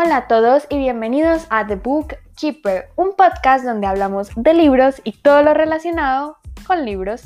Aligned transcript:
Hola 0.00 0.16
a 0.16 0.28
todos 0.28 0.64
y 0.70 0.78
bienvenidos 0.78 1.48
a 1.50 1.66
The 1.66 1.74
Book 1.74 2.14
Keeper, 2.36 2.90
un 2.94 3.16
podcast 3.16 3.64
donde 3.64 3.88
hablamos 3.88 4.30
de 4.36 4.54
libros 4.54 5.00
y 5.02 5.10
todo 5.10 5.42
lo 5.42 5.54
relacionado 5.54 6.36
con 6.68 6.84
libros. 6.84 7.24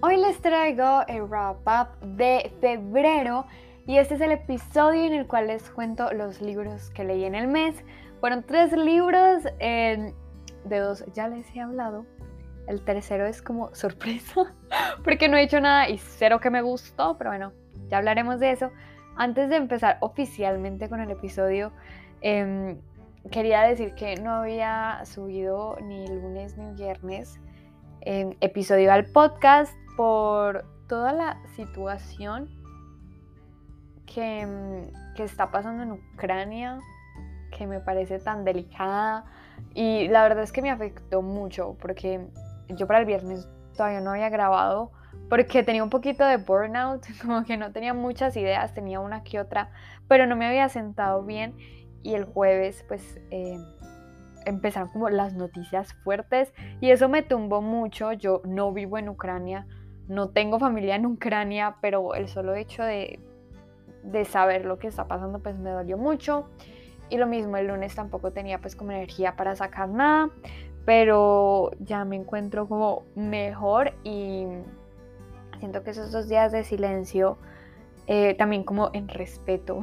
Hoy 0.00 0.16
les 0.18 0.40
traigo 0.40 1.00
el 1.08 1.24
wrap 1.24 1.66
up 1.66 2.06
de 2.06 2.52
febrero 2.60 3.46
y 3.84 3.98
este 3.98 4.14
es 4.14 4.20
el 4.20 4.30
episodio 4.30 5.06
en 5.06 5.12
el 5.12 5.26
cual 5.26 5.48
les 5.48 5.68
cuento 5.70 6.12
los 6.12 6.40
libros 6.40 6.90
que 6.90 7.02
leí 7.02 7.24
en 7.24 7.34
el 7.34 7.48
mes. 7.48 7.74
Fueron 8.20 8.44
tres 8.44 8.70
libros, 8.70 9.42
de 9.42 10.14
dos 10.70 11.04
ya 11.14 11.26
les 11.26 11.52
he 11.52 11.60
hablado. 11.60 12.06
El 12.68 12.84
tercero 12.84 13.26
es 13.26 13.42
como 13.42 13.74
sorpresa 13.74 14.54
porque 15.02 15.28
no 15.28 15.36
he 15.36 15.42
hecho 15.42 15.60
nada 15.60 15.88
y 15.88 15.98
cero 15.98 16.38
que 16.38 16.50
me 16.50 16.62
gustó, 16.62 17.18
pero 17.18 17.30
bueno, 17.30 17.52
ya 17.88 17.98
hablaremos 17.98 18.38
de 18.38 18.52
eso. 18.52 18.70
Antes 19.16 19.48
de 19.48 19.56
empezar 19.56 19.98
oficialmente 20.00 20.88
con 20.88 21.00
el 21.00 21.10
episodio, 21.10 21.72
em, 22.20 22.80
quería 23.30 23.62
decir 23.62 23.94
que 23.94 24.16
no 24.16 24.32
había 24.32 25.02
subido 25.04 25.76
ni 25.82 26.06
lunes 26.08 26.56
ni 26.58 26.74
viernes 26.74 27.40
em, 28.00 28.34
episodio 28.40 28.92
al 28.92 29.06
podcast 29.06 29.72
por 29.96 30.66
toda 30.88 31.12
la 31.12 31.40
situación 31.54 32.50
que, 34.04 34.40
em, 34.40 34.90
que 35.14 35.22
está 35.22 35.50
pasando 35.50 35.84
en 35.84 35.92
Ucrania, 35.92 36.80
que 37.56 37.66
me 37.66 37.80
parece 37.80 38.18
tan 38.18 38.44
delicada. 38.44 39.24
Y 39.74 40.08
la 40.08 40.22
verdad 40.24 40.42
es 40.42 40.52
que 40.52 40.60
me 40.60 40.70
afectó 40.70 41.22
mucho 41.22 41.76
porque 41.80 42.26
yo 42.68 42.86
para 42.86 42.98
el 42.98 43.06
viernes 43.06 43.48
todavía 43.76 44.00
no 44.00 44.10
había 44.10 44.28
grabado 44.28 44.90
porque 45.34 45.64
tenía 45.64 45.82
un 45.82 45.90
poquito 45.90 46.24
de 46.24 46.36
burnout, 46.36 47.04
como 47.20 47.42
que 47.42 47.56
no 47.56 47.72
tenía 47.72 47.92
muchas 47.92 48.36
ideas, 48.36 48.72
tenía 48.72 49.00
una 49.00 49.24
que 49.24 49.40
otra, 49.40 49.72
pero 50.06 50.26
no 50.26 50.36
me 50.36 50.46
había 50.46 50.68
sentado 50.68 51.24
bien 51.24 51.56
y 52.04 52.14
el 52.14 52.24
jueves 52.24 52.84
pues 52.86 53.18
eh, 53.32 53.58
empezaron 54.46 54.90
como 54.90 55.10
las 55.10 55.34
noticias 55.34 55.92
fuertes 56.04 56.54
y 56.80 56.92
eso 56.92 57.08
me 57.08 57.22
tumbó 57.22 57.62
mucho, 57.62 58.12
yo 58.12 58.42
no 58.44 58.70
vivo 58.72 58.96
en 58.96 59.08
Ucrania, 59.08 59.66
no 60.06 60.28
tengo 60.28 60.60
familia 60.60 60.94
en 60.94 61.04
Ucrania, 61.04 61.78
pero 61.80 62.14
el 62.14 62.28
solo 62.28 62.54
hecho 62.54 62.84
de, 62.84 63.18
de 64.04 64.24
saber 64.24 64.64
lo 64.64 64.78
que 64.78 64.86
está 64.86 65.08
pasando 65.08 65.40
pues 65.40 65.58
me 65.58 65.70
dolió 65.70 65.98
mucho. 65.98 66.48
Y 67.10 67.16
lo 67.16 67.26
mismo 67.26 67.56
el 67.56 67.66
lunes 67.66 67.96
tampoco 67.96 68.30
tenía 68.30 68.60
pues 68.60 68.76
como 68.76 68.92
energía 68.92 69.34
para 69.34 69.56
sacar 69.56 69.88
nada, 69.88 70.30
pero 70.84 71.72
ya 71.80 72.04
me 72.04 72.14
encuentro 72.14 72.68
como 72.68 73.02
mejor 73.16 73.94
y 74.04 74.46
siento 75.64 75.82
que 75.82 75.92
esos 75.92 76.12
dos 76.12 76.28
días 76.28 76.52
de 76.52 76.62
silencio, 76.62 77.38
eh, 78.06 78.34
también 78.34 78.64
como 78.64 78.90
en 78.92 79.08
respeto 79.08 79.82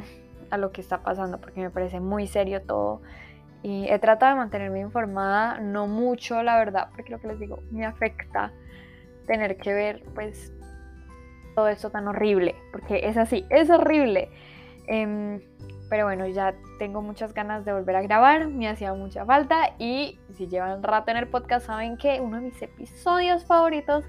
a 0.52 0.58
lo 0.58 0.72
que 0.72 0.80
está 0.80 1.02
pasando, 1.02 1.42
porque 1.42 1.60
me 1.60 1.72
parece 1.72 2.00
muy 2.00 2.28
serio 2.28 2.62
todo. 2.62 3.02
Y 3.64 3.88
he 3.90 3.98
tratado 3.98 4.34
de 4.34 4.38
mantenerme 4.38 4.80
informada, 4.80 5.60
no 5.60 5.88
mucho, 5.88 6.44
la 6.44 6.56
verdad, 6.56 6.90
porque 6.96 7.12
lo 7.12 7.20
que 7.20 7.30
les 7.30 7.40
digo, 7.40 7.64
me 7.72 7.84
afecta 7.84 8.54
tener 9.26 9.58
que 9.58 9.74
ver, 9.74 10.04
pues, 10.14 10.54
todo 11.56 11.68
esto 11.68 11.90
tan 11.90 12.08
horrible, 12.08 12.54
porque 12.72 13.08
es 13.08 13.18
así, 13.18 13.48
es 13.50 13.72
horrible. 13.72 14.30
Em, 14.86 15.42
pero 15.90 16.06
bueno, 16.06 16.28
ya 16.28 16.54
tengo 16.78 17.02
muchas 17.02 17.34
ganas 17.34 17.66
de 17.66 17.74
volver 17.74 17.96
a 17.96 18.04
grabar, 18.04 18.48
me 18.50 18.70
hacía 18.70 18.94
mucha 18.94 19.26
falta 19.26 19.74
y 19.80 20.20
si 20.36 20.48
llevan 20.48 20.84
rato 20.84 21.10
en 21.10 21.18
el 21.18 21.28
podcast 21.28 21.66
saben 21.66 21.98
que 21.98 22.22
uno 22.22 22.38
de 22.38 22.44
mis 22.44 22.62
episodios 22.62 23.46
favoritos 23.46 24.06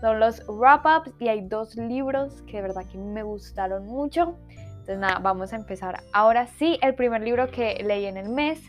son 0.00 0.20
los 0.20 0.42
wrap-ups 0.46 1.12
y 1.18 1.28
hay 1.28 1.46
dos 1.48 1.76
libros 1.76 2.42
que 2.42 2.56
de 2.56 2.62
verdad 2.62 2.84
que 2.90 2.98
me 2.98 3.22
gustaron 3.22 3.86
mucho. 3.86 4.36
Entonces 4.50 4.98
nada, 4.98 5.18
vamos 5.18 5.52
a 5.52 5.56
empezar. 5.56 6.02
Ahora 6.12 6.46
sí, 6.46 6.78
el 6.82 6.94
primer 6.94 7.22
libro 7.22 7.50
que 7.50 7.82
leí 7.84 8.06
en 8.06 8.16
el 8.16 8.28
mes 8.28 8.60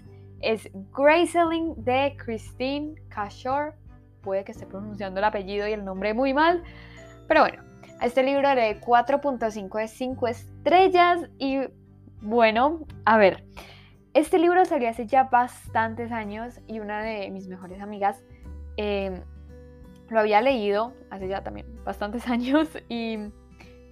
es 0.41 0.69
Graceling 0.95 1.75
de 1.83 2.15
Christine 2.17 2.95
Cashore. 3.09 3.73
Puede 4.21 4.43
que 4.43 4.51
esté 4.51 4.65
pronunciando 4.65 5.19
el 5.19 5.25
apellido 5.25 5.67
y 5.67 5.73
el 5.73 5.85
nombre 5.85 6.13
muy 6.13 6.33
mal, 6.33 6.63
pero 7.27 7.41
bueno, 7.41 7.63
a 7.99 8.05
este 8.05 8.23
libro 8.23 8.53
le 8.53 8.79
4.5 8.79 9.79
de 9.79 9.87
5 9.87 10.27
estrellas 10.27 11.29
y 11.37 11.59
bueno, 12.21 12.85
a 13.05 13.17
ver, 13.17 13.43
este 14.13 14.39
libro 14.39 14.65
salió 14.65 14.89
hace 14.89 15.05
ya 15.05 15.25
bastantes 15.25 16.11
años 16.11 16.59
y 16.67 16.79
una 16.79 17.01
de 17.03 17.29
mis 17.31 17.47
mejores 17.47 17.81
amigas 17.81 18.23
eh, 18.77 19.21
lo 20.09 20.19
había 20.19 20.41
leído 20.41 20.93
hace 21.09 21.27
ya 21.27 21.43
también 21.43 21.65
bastantes 21.83 22.27
años 22.27 22.69
y, 22.89 23.17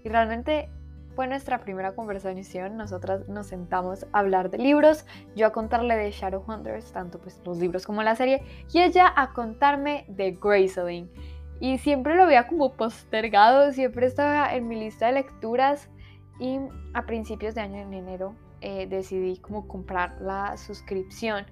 realmente 0.04 0.70
fue 1.16 1.28
nuestra 1.28 1.60
primera 1.62 1.96
conversación. 1.96 2.78
Nosotras 2.78 3.28
nos 3.28 3.48
sentamos 3.48 4.06
a 4.12 4.20
hablar 4.20 4.52
de 4.52 4.60
libros, 4.60 5.06
yo 5.36 5.48
a 5.48 5.52
contarle 5.52 5.96
de 5.96 6.12
Shadowhunters, 6.12 6.92
tanto 6.92 7.20
pues 7.20 7.42
los 7.44 7.58
libros 7.58 7.88
como 7.88 8.04
la 8.04 8.16
serie, 8.16 8.44
y 8.72 8.82
ella 8.82 9.12
a 9.16 9.34
contarme 9.34 10.06
de 10.10 10.38
Graceling. 10.40 11.10
Y 11.60 11.80
siempre 11.80 12.16
lo 12.16 12.24
había 12.24 12.48
como 12.48 12.74
postergado, 12.74 13.72
siempre 13.72 14.06
estaba 14.06 14.54
en 14.54 14.68
mi 14.68 14.76
lista 14.76 15.08
de 15.08 15.14
lecturas 15.14 15.90
y 16.40 16.60
a 16.94 17.06
principios 17.06 17.56
de 17.56 17.62
año, 17.62 17.78
en 17.82 17.94
enero, 17.94 18.36
eh, 18.62 18.86
decidí 18.88 19.38
como 19.38 19.68
comprar 19.68 20.22
la 20.22 20.58
suscripción 20.58 21.46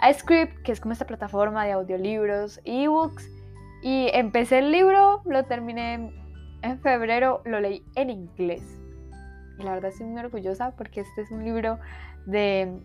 a 0.00 0.12
Script, 0.12 0.62
que 0.62 0.72
es 0.72 0.80
como 0.80 0.92
esta 0.92 1.06
plataforma 1.06 1.64
de 1.64 1.72
audiolibros, 1.72 2.60
ebooks, 2.64 3.30
y 3.84 4.08
empecé 4.14 4.60
el 4.60 4.72
libro, 4.72 5.20
lo 5.26 5.44
terminé 5.44 6.10
en 6.62 6.80
febrero, 6.80 7.42
lo 7.44 7.60
leí 7.60 7.84
en 7.96 8.08
inglés. 8.08 8.80
Y 9.58 9.62
la 9.62 9.72
verdad 9.72 9.90
estoy 9.90 10.06
muy 10.06 10.22
orgullosa 10.22 10.70
porque 10.74 11.02
este 11.02 11.20
es 11.20 11.30
un 11.30 11.44
libro 11.44 11.78
de, 12.24 12.80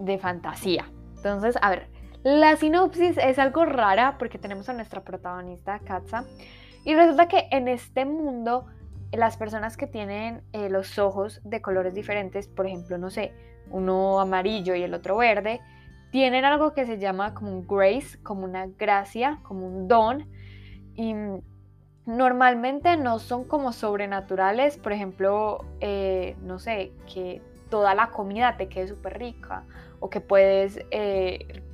de 0.00 0.18
fantasía. 0.18 0.90
Entonces, 1.18 1.56
a 1.62 1.70
ver, 1.70 1.86
la 2.24 2.56
sinopsis 2.56 3.16
es 3.16 3.38
algo 3.38 3.64
rara 3.64 4.18
porque 4.18 4.36
tenemos 4.38 4.68
a 4.68 4.72
nuestra 4.72 5.04
protagonista, 5.04 5.78
Katza. 5.78 6.24
Y 6.84 6.96
resulta 6.96 7.28
que 7.28 7.46
en 7.52 7.68
este 7.68 8.04
mundo, 8.04 8.66
las 9.12 9.36
personas 9.36 9.76
que 9.76 9.86
tienen 9.86 10.42
eh, 10.52 10.68
los 10.68 10.98
ojos 10.98 11.42
de 11.44 11.62
colores 11.62 11.94
diferentes, 11.94 12.48
por 12.48 12.66
ejemplo, 12.66 12.98
no 12.98 13.08
sé, 13.08 13.32
uno 13.70 14.18
amarillo 14.18 14.74
y 14.74 14.82
el 14.82 14.94
otro 14.94 15.16
verde, 15.16 15.60
tienen 16.14 16.44
algo 16.44 16.74
que 16.74 16.86
se 16.86 16.98
llama 16.98 17.34
como 17.34 17.50
un 17.50 17.66
grace, 17.66 18.22
como 18.22 18.44
una 18.44 18.68
gracia, 18.68 19.40
como 19.42 19.66
un 19.66 19.88
don. 19.88 20.28
Y 20.94 21.12
normalmente 22.06 22.96
no 22.96 23.18
son 23.18 23.42
como 23.42 23.72
sobrenaturales, 23.72 24.78
por 24.78 24.92
ejemplo, 24.92 25.64
eh, 25.80 26.36
no 26.40 26.60
sé, 26.60 26.92
que 27.12 27.42
toda 27.68 27.96
la 27.96 28.10
comida 28.10 28.56
te 28.56 28.68
quede 28.68 28.86
súper 28.86 29.18
rica 29.18 29.64
o 29.98 30.08
que 30.08 30.20
puedes, 30.20 30.78
eh, 30.92 31.64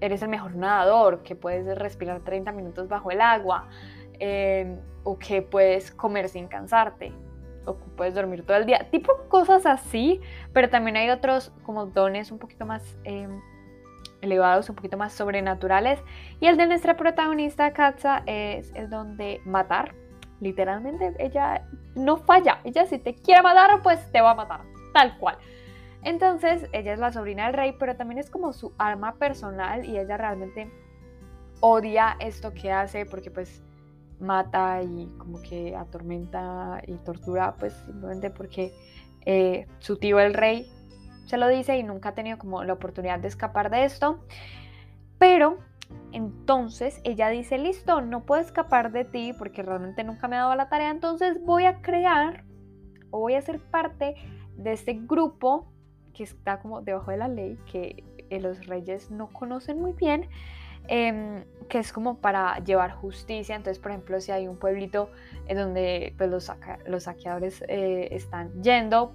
eres 0.00 0.22
el 0.22 0.28
mejor 0.28 0.54
nadador, 0.54 1.24
que 1.24 1.34
puedes 1.34 1.66
respirar 1.76 2.20
30 2.20 2.52
minutos 2.52 2.86
bajo 2.86 3.10
el 3.10 3.20
agua 3.20 3.68
em, 4.20 4.78
o 5.02 5.18
que 5.18 5.42
puedes 5.42 5.90
comer 5.90 6.28
sin 6.28 6.46
cansarte 6.46 7.12
o 7.66 7.76
que 7.76 7.88
puedes 7.96 8.14
dormir 8.14 8.46
todo 8.46 8.56
el 8.56 8.66
día, 8.66 8.86
tipo 8.92 9.12
cosas 9.28 9.66
así, 9.66 10.20
pero 10.52 10.70
también 10.70 10.96
hay 10.96 11.10
otros 11.10 11.50
como 11.64 11.86
dones 11.86 12.30
un 12.30 12.38
poquito 12.38 12.66
más... 12.66 12.96
Elevados, 14.24 14.68
un 14.68 14.76
poquito 14.76 14.96
más 14.96 15.12
sobrenaturales. 15.12 16.00
Y 16.40 16.46
el 16.46 16.56
de 16.56 16.66
nuestra 16.66 16.96
protagonista, 16.96 17.72
Katza, 17.72 18.22
es 18.26 18.72
el 18.74 18.90
donde 18.90 19.40
matar. 19.44 19.94
Literalmente, 20.40 21.14
ella 21.18 21.66
no 21.94 22.16
falla. 22.16 22.60
Ella 22.64 22.86
si 22.86 22.98
te 22.98 23.14
quiere 23.14 23.42
matar, 23.42 23.82
pues 23.82 24.10
te 24.12 24.20
va 24.20 24.32
a 24.32 24.34
matar. 24.34 24.62
Tal 24.92 25.18
cual. 25.18 25.38
Entonces, 26.02 26.68
ella 26.72 26.92
es 26.92 26.98
la 26.98 27.12
sobrina 27.12 27.46
del 27.46 27.54
rey, 27.54 27.74
pero 27.78 27.96
también 27.96 28.18
es 28.18 28.30
como 28.30 28.52
su 28.52 28.72
arma 28.78 29.14
personal 29.14 29.84
y 29.84 29.98
ella 29.98 30.16
realmente 30.16 30.70
odia 31.60 32.16
esto 32.20 32.52
que 32.52 32.70
hace 32.70 33.06
porque 33.06 33.30
pues 33.30 33.62
mata 34.20 34.82
y 34.82 35.06
como 35.18 35.40
que 35.40 35.74
atormenta 35.74 36.82
y 36.86 36.94
tortura 36.98 37.54
pues 37.58 37.72
simplemente 37.86 38.30
porque 38.30 38.72
eh, 39.24 39.66
su 39.78 39.96
tío 39.96 40.20
el 40.20 40.34
rey 40.34 40.70
se 41.24 41.36
lo 41.36 41.48
dice 41.48 41.76
y 41.76 41.82
nunca 41.82 42.10
ha 42.10 42.14
tenido 42.14 42.38
como 42.38 42.64
la 42.64 42.72
oportunidad 42.72 43.18
de 43.18 43.28
escapar 43.28 43.70
de 43.70 43.84
esto. 43.84 44.24
Pero 45.18 45.58
entonces 46.12 47.00
ella 47.04 47.28
dice, 47.28 47.58
listo, 47.58 48.00
no 48.00 48.24
puedo 48.24 48.40
escapar 48.40 48.92
de 48.92 49.04
ti 49.04 49.32
porque 49.36 49.62
realmente 49.62 50.04
nunca 50.04 50.28
me 50.28 50.36
ha 50.36 50.40
dado 50.40 50.54
la 50.54 50.68
tarea, 50.68 50.90
entonces 50.90 51.42
voy 51.44 51.64
a 51.64 51.82
crear 51.82 52.44
o 53.10 53.20
voy 53.20 53.34
a 53.34 53.42
ser 53.42 53.60
parte 53.60 54.14
de 54.56 54.72
este 54.72 54.94
grupo 54.94 55.66
que 56.12 56.22
está 56.22 56.60
como 56.60 56.80
debajo 56.80 57.10
de 57.10 57.16
la 57.16 57.28
ley, 57.28 57.58
que 57.70 58.04
eh, 58.30 58.40
los 58.40 58.66
reyes 58.66 59.10
no 59.10 59.28
conocen 59.32 59.80
muy 59.80 59.92
bien, 59.92 60.28
em, 60.88 61.44
que 61.68 61.78
es 61.78 61.92
como 61.92 62.18
para 62.18 62.58
llevar 62.60 62.92
justicia. 62.92 63.56
Entonces, 63.56 63.80
por 63.82 63.90
ejemplo, 63.90 64.20
si 64.20 64.32
hay 64.32 64.46
un 64.46 64.56
pueblito 64.56 65.10
en 65.46 65.58
donde 65.58 66.14
pues, 66.16 66.30
los, 66.30 66.50
los 66.86 67.04
saqueadores 67.04 67.62
eh, 67.68 68.08
están 68.12 68.52
yendo, 68.62 69.14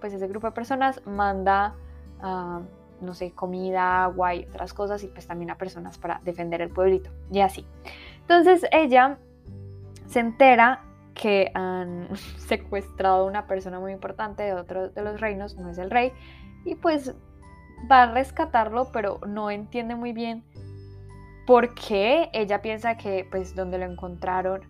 pues 0.00 0.12
ese 0.12 0.26
grupo 0.28 0.48
de 0.48 0.52
personas 0.52 1.04
manda, 1.06 1.74
ah, 2.20 2.60
no 3.00 3.14
sé, 3.14 3.32
comida, 3.32 4.04
agua 4.04 4.34
y 4.34 4.44
otras 4.44 4.74
cosas 4.74 5.02
y 5.04 5.08
pues 5.08 5.26
también 5.26 5.50
a 5.50 5.58
personas 5.58 5.98
para 5.98 6.20
defender 6.24 6.62
el 6.62 6.70
pueblito 6.70 7.10
y 7.30 7.40
así. 7.40 7.66
Entonces 8.20 8.66
ella 8.72 9.18
se 10.06 10.20
entera 10.20 10.84
que 11.14 11.50
han 11.54 12.08
secuestrado 12.38 13.24
a 13.24 13.26
una 13.26 13.46
persona 13.46 13.80
muy 13.80 13.92
importante 13.92 14.42
de 14.42 14.54
otro 14.54 14.88
de 14.88 15.02
los 15.02 15.20
reinos, 15.20 15.56
no 15.56 15.70
es 15.70 15.78
el 15.78 15.90
rey, 15.90 16.12
y 16.64 16.74
pues 16.74 17.14
va 17.90 18.02
a 18.02 18.12
rescatarlo, 18.12 18.90
pero 18.92 19.20
no 19.26 19.50
entiende 19.50 19.94
muy 19.94 20.12
bien 20.12 20.44
por 21.46 21.74
qué 21.74 22.30
ella 22.32 22.62
piensa 22.62 22.96
que 22.96 23.26
pues 23.30 23.54
donde 23.54 23.78
lo 23.78 23.84
encontraron, 23.84 24.60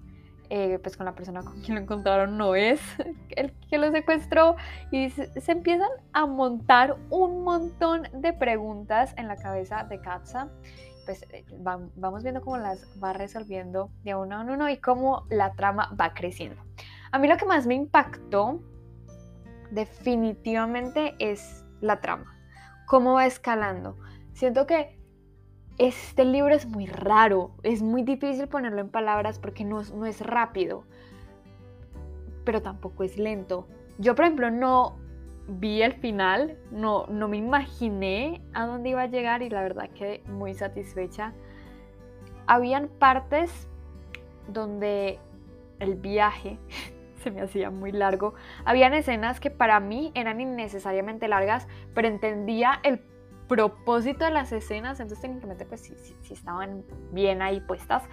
eh, 0.51 0.79
pues 0.83 0.97
con 0.97 1.07
la 1.07 1.15
persona 1.15 1.43
con 1.43 1.61
quien 1.63 1.77
lo 1.77 1.83
encontraron 1.83 2.37
no 2.37 2.55
es 2.55 2.81
el 3.31 3.53
que 3.69 3.79
lo 3.79 3.91
secuestró 3.91 4.57
y 4.91 5.11
se, 5.11 5.31
empiezan 5.47 5.91
a 6.13 6.27
montar 6.27 6.97
un 7.09 7.43
montón 7.43 8.03
de 8.13 8.33
preguntas 8.33 9.15
en 9.17 9.29
la 9.29 9.37
cabeza 9.37 9.85
de 9.85 10.01
Katza. 10.01 10.49
Pues 11.07 11.23
eh, 11.31 11.45
vamos 11.97 12.23
viendo 12.23 12.43
cómo 12.43 12.59
las 12.59 12.87
va 13.03 13.13
resolviendo 13.13 13.91
de 14.03 14.15
uno 14.15 14.43
en 14.43 14.51
uno 14.51 14.69
y 14.69 14.77
cómo 14.77 15.27
la 15.31 15.55
trama 15.55 15.95
va 15.99 16.13
creciendo. 16.13 16.63
A 17.11 17.19
mí 17.19 17.27
lo 17.27 17.37
que 17.37 17.47
más 17.47 17.67
me 17.67 17.75
impactó 17.75 18.61
definitivamente 19.71 21.15
es 21.19 21.65
la 21.81 22.01
trama 22.01 22.41
cómo 22.91 23.13
va 23.13 23.25
escalando. 23.25 23.97
Siento 24.33 24.67
que 24.67 25.00
este 25.81 26.27
libro 26.27 26.55
es 26.55 26.67
muy 26.67 26.85
raro, 26.85 27.53
es 27.63 27.81
muy 27.81 28.03
difícil 28.03 28.49
ponerlo 28.49 28.83
en 28.83 28.91
palabras 28.91 29.39
porque 29.39 29.65
no, 29.65 29.83
no 29.83 30.05
es 30.05 30.21
rápido, 30.21 30.85
pero 32.45 32.61
tampoco 32.61 33.03
es 33.03 33.17
lento. 33.17 33.67
Yo, 33.97 34.15
por 34.15 34.27
ejemplo, 34.27 34.51
no 34.51 34.99
vi 35.49 35.81
el 35.81 35.95
final, 35.95 36.59
no, 36.71 37.07
no 37.07 37.29
me 37.29 37.39
imaginé 37.39 38.43
a 38.53 38.67
dónde 38.67 38.91
iba 38.91 39.01
a 39.01 39.07
llegar 39.07 39.41
y 39.41 39.49
la 39.49 39.63
verdad 39.63 39.89
quedé 39.89 40.23
muy 40.29 40.53
satisfecha. 40.53 41.33
Habían 42.47 42.89
partes 42.89 43.67
donde 44.49 45.19
el 45.79 45.95
viaje 45.95 46.59
se 47.23 47.31
me 47.31 47.41
hacía 47.41 47.71
muy 47.71 47.93
largo. 47.93 48.35
Habían 48.67 48.93
escenas 48.93 49.41
que 49.41 49.51
para 49.51 49.81
mí 49.81 50.13
eran 50.15 50.43
innecesariamente 50.43 51.27
largas, 51.27 51.67
pero 51.95 52.07
entendía 52.07 52.81
el 52.83 52.99
propósito 53.51 54.25
de 54.25 54.31
las 54.31 54.53
escenas, 54.53 55.01
entonces 55.01 55.23
técnicamente 55.23 55.65
pues 55.65 55.81
sí, 55.81 55.93
sí, 56.23 56.33
estaban 56.33 56.85
bien 57.11 57.43
ahí 57.43 57.61
puestas, 57.61 58.05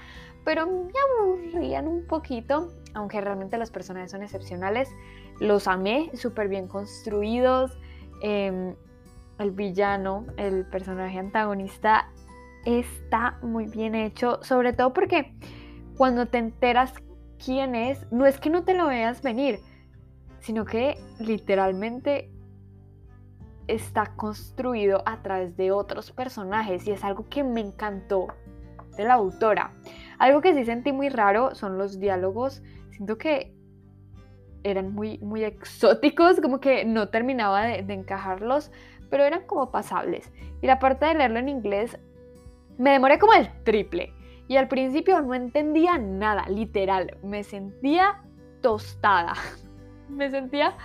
pero 0.44 0.66
me 0.66 0.92
aburrían 1.22 1.88
un 1.88 2.08
poquito, 2.08 2.70
aunque 2.96 3.22
realmente 3.22 3.56
los 3.60 3.70
personajes 3.70 4.10
son 4.10 4.24
excepcionales. 4.24 4.90
Los 5.40 5.68
amé, 5.68 6.10
súper 6.16 6.48
bien 6.48 6.68
construidos. 6.68 7.78
Em, 8.24 8.76
el 9.38 9.52
villano, 9.52 10.26
el 10.38 10.66
personaje 10.66 11.20
antagonista, 11.20 12.10
está 12.66 13.38
muy 13.44 13.68
bien 13.68 13.94
hecho, 13.94 14.40
sobre 14.42 14.74
todo 14.74 14.92
porque 14.92 15.36
cuando 15.98 16.26
te 16.26 16.40
enteras 16.40 16.94
quién 17.44 17.76
es, 17.76 18.12
no 18.12 18.26
es 18.26 18.40
que 18.40 18.50
no 18.50 18.64
te 18.64 18.74
lo 18.74 18.88
veas 18.88 19.22
venir, 19.22 19.60
sino 20.40 20.66
que 20.66 20.98
literalmente 21.20 22.32
está 23.68 24.16
construido 24.16 25.04
a 25.06 25.22
través 25.22 25.58
de 25.58 25.72
otros 25.72 26.12
personajes 26.12 26.88
y 26.88 26.92
es 26.92 27.04
algo 27.04 27.26
que 27.30 27.44
me 27.44 27.62
encantó 27.62 28.28
de 28.96 29.04
la 29.04 29.16
autora. 29.16 29.72
Algo 30.18 30.42
que 30.42 30.54
sí 30.54 30.66
sentí 30.66 30.92
muy 30.92 31.10
raro 31.10 31.54
son 31.56 31.78
los 31.78 32.00
diálogos. 32.00 32.64
Siento 32.92 33.18
que 33.18 33.54
eran 34.64 34.94
muy, 34.94 35.18
muy 35.20 35.44
exóticos, 35.44 36.42
como 36.42 36.60
que 36.60 36.84
no 36.86 37.10
terminaba 37.10 37.64
de, 37.66 37.84
de 37.84 37.94
encajarlos, 37.94 38.72
pero 39.10 39.24
eran 39.24 39.46
como 39.46 39.72
pasables. 39.72 40.32
Y 40.62 40.68
la 40.68 40.80
parte 40.80 41.06
de 41.06 41.14
leerlo 41.14 41.40
en 41.40 41.50
inglés 41.50 41.98
me 42.78 42.92
demoré 42.92 43.20
como 43.20 43.34
el 43.34 43.50
triple. 43.64 44.14
Y 44.48 44.56
al 44.56 44.68
principio 44.68 45.22
no 45.22 45.34
entendía 45.34 45.98
nada, 45.98 46.48
literal, 46.48 47.18
me 47.22 47.44
sentía 47.44 48.24
tostada. 48.62 49.34
me 50.10 50.30
sentía 50.30 50.76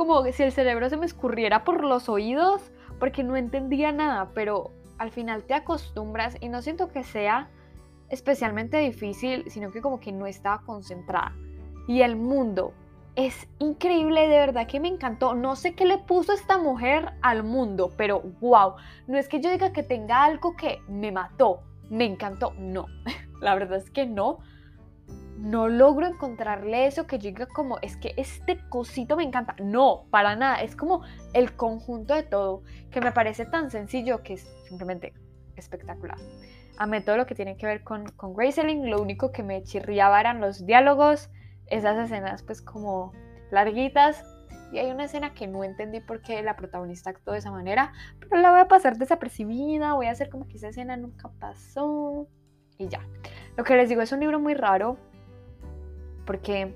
como 0.00 0.24
si 0.32 0.42
el 0.42 0.50
cerebro 0.50 0.88
se 0.88 0.96
me 0.96 1.04
escurriera 1.04 1.62
por 1.62 1.84
los 1.84 2.08
oídos 2.08 2.72
porque 2.98 3.22
no 3.22 3.36
entendía 3.36 3.92
nada, 3.92 4.30
pero 4.32 4.70
al 4.96 5.10
final 5.10 5.44
te 5.44 5.52
acostumbras 5.52 6.38
y 6.40 6.48
no 6.48 6.62
siento 6.62 6.88
que 6.88 7.04
sea 7.04 7.50
especialmente 8.08 8.78
difícil, 8.78 9.44
sino 9.50 9.70
que 9.70 9.82
como 9.82 10.00
que 10.00 10.10
no 10.10 10.26
estaba 10.26 10.62
concentrada. 10.62 11.36
Y 11.86 12.00
el 12.00 12.16
mundo 12.16 12.72
es 13.14 13.46
increíble, 13.58 14.22
de 14.26 14.38
verdad 14.38 14.66
que 14.66 14.80
me 14.80 14.88
encantó. 14.88 15.34
No 15.34 15.54
sé 15.54 15.74
qué 15.74 15.84
le 15.84 15.98
puso 15.98 16.32
esta 16.32 16.56
mujer 16.56 17.12
al 17.20 17.42
mundo, 17.42 17.92
pero 17.98 18.22
wow, 18.40 18.76
no 19.06 19.18
es 19.18 19.28
que 19.28 19.42
yo 19.42 19.50
diga 19.50 19.74
que 19.74 19.82
tenga 19.82 20.24
algo 20.24 20.56
que 20.56 20.78
me 20.88 21.12
mató, 21.12 21.60
me 21.90 22.06
encantó. 22.06 22.54
No, 22.58 22.86
la 23.42 23.54
verdad 23.54 23.76
es 23.76 23.90
que 23.90 24.06
no. 24.06 24.38
No 25.40 25.68
logro 25.68 26.06
encontrarle 26.06 26.86
eso 26.86 27.06
que 27.06 27.16
diga 27.16 27.46
como, 27.46 27.78
es 27.80 27.96
que 27.96 28.12
este 28.18 28.58
cosito 28.68 29.16
me 29.16 29.24
encanta. 29.24 29.56
No, 29.58 30.04
para 30.10 30.36
nada. 30.36 30.60
Es 30.60 30.76
como 30.76 31.02
el 31.32 31.56
conjunto 31.56 32.14
de 32.14 32.22
todo, 32.22 32.62
que 32.90 33.00
me 33.00 33.10
parece 33.10 33.46
tan 33.46 33.70
sencillo 33.70 34.22
que 34.22 34.34
es 34.34 34.42
simplemente 34.68 35.14
espectacular. 35.56 36.18
Amé 36.76 37.00
todo 37.00 37.16
lo 37.16 37.24
que 37.24 37.34
tiene 37.34 37.56
que 37.56 37.66
ver 37.66 37.82
con, 37.82 38.04
con 38.12 38.34
Graceling. 38.34 38.90
Lo 38.90 39.00
único 39.00 39.32
que 39.32 39.42
me 39.42 39.62
chirriaba 39.62 40.20
eran 40.20 40.42
los 40.42 40.66
diálogos, 40.66 41.30
esas 41.66 41.98
escenas 41.98 42.42
pues 42.42 42.60
como 42.60 43.12
larguitas, 43.50 44.22
y 44.72 44.78
hay 44.78 44.90
una 44.90 45.04
escena 45.04 45.34
que 45.34 45.46
no 45.46 45.64
entendí 45.64 46.00
por 46.00 46.20
qué 46.20 46.42
la 46.42 46.54
protagonista 46.54 47.10
actuó 47.10 47.32
de 47.32 47.40
esa 47.40 47.50
manera, 47.50 47.92
pero 48.20 48.40
la 48.40 48.50
voy 48.50 48.60
a 48.60 48.68
pasar 48.68 48.98
desapercibida, 48.98 49.94
voy 49.94 50.06
a 50.06 50.12
hacer 50.12 50.28
como 50.28 50.46
que 50.46 50.58
esa 50.58 50.68
escena 50.68 50.96
nunca 50.96 51.30
pasó 51.40 52.28
y 52.78 52.88
ya. 52.88 53.00
Lo 53.56 53.64
que 53.64 53.76
les 53.76 53.88
digo 53.88 54.02
es 54.02 54.12
un 54.12 54.20
libro 54.20 54.38
muy 54.38 54.54
raro 54.54 54.96
porque 56.30 56.72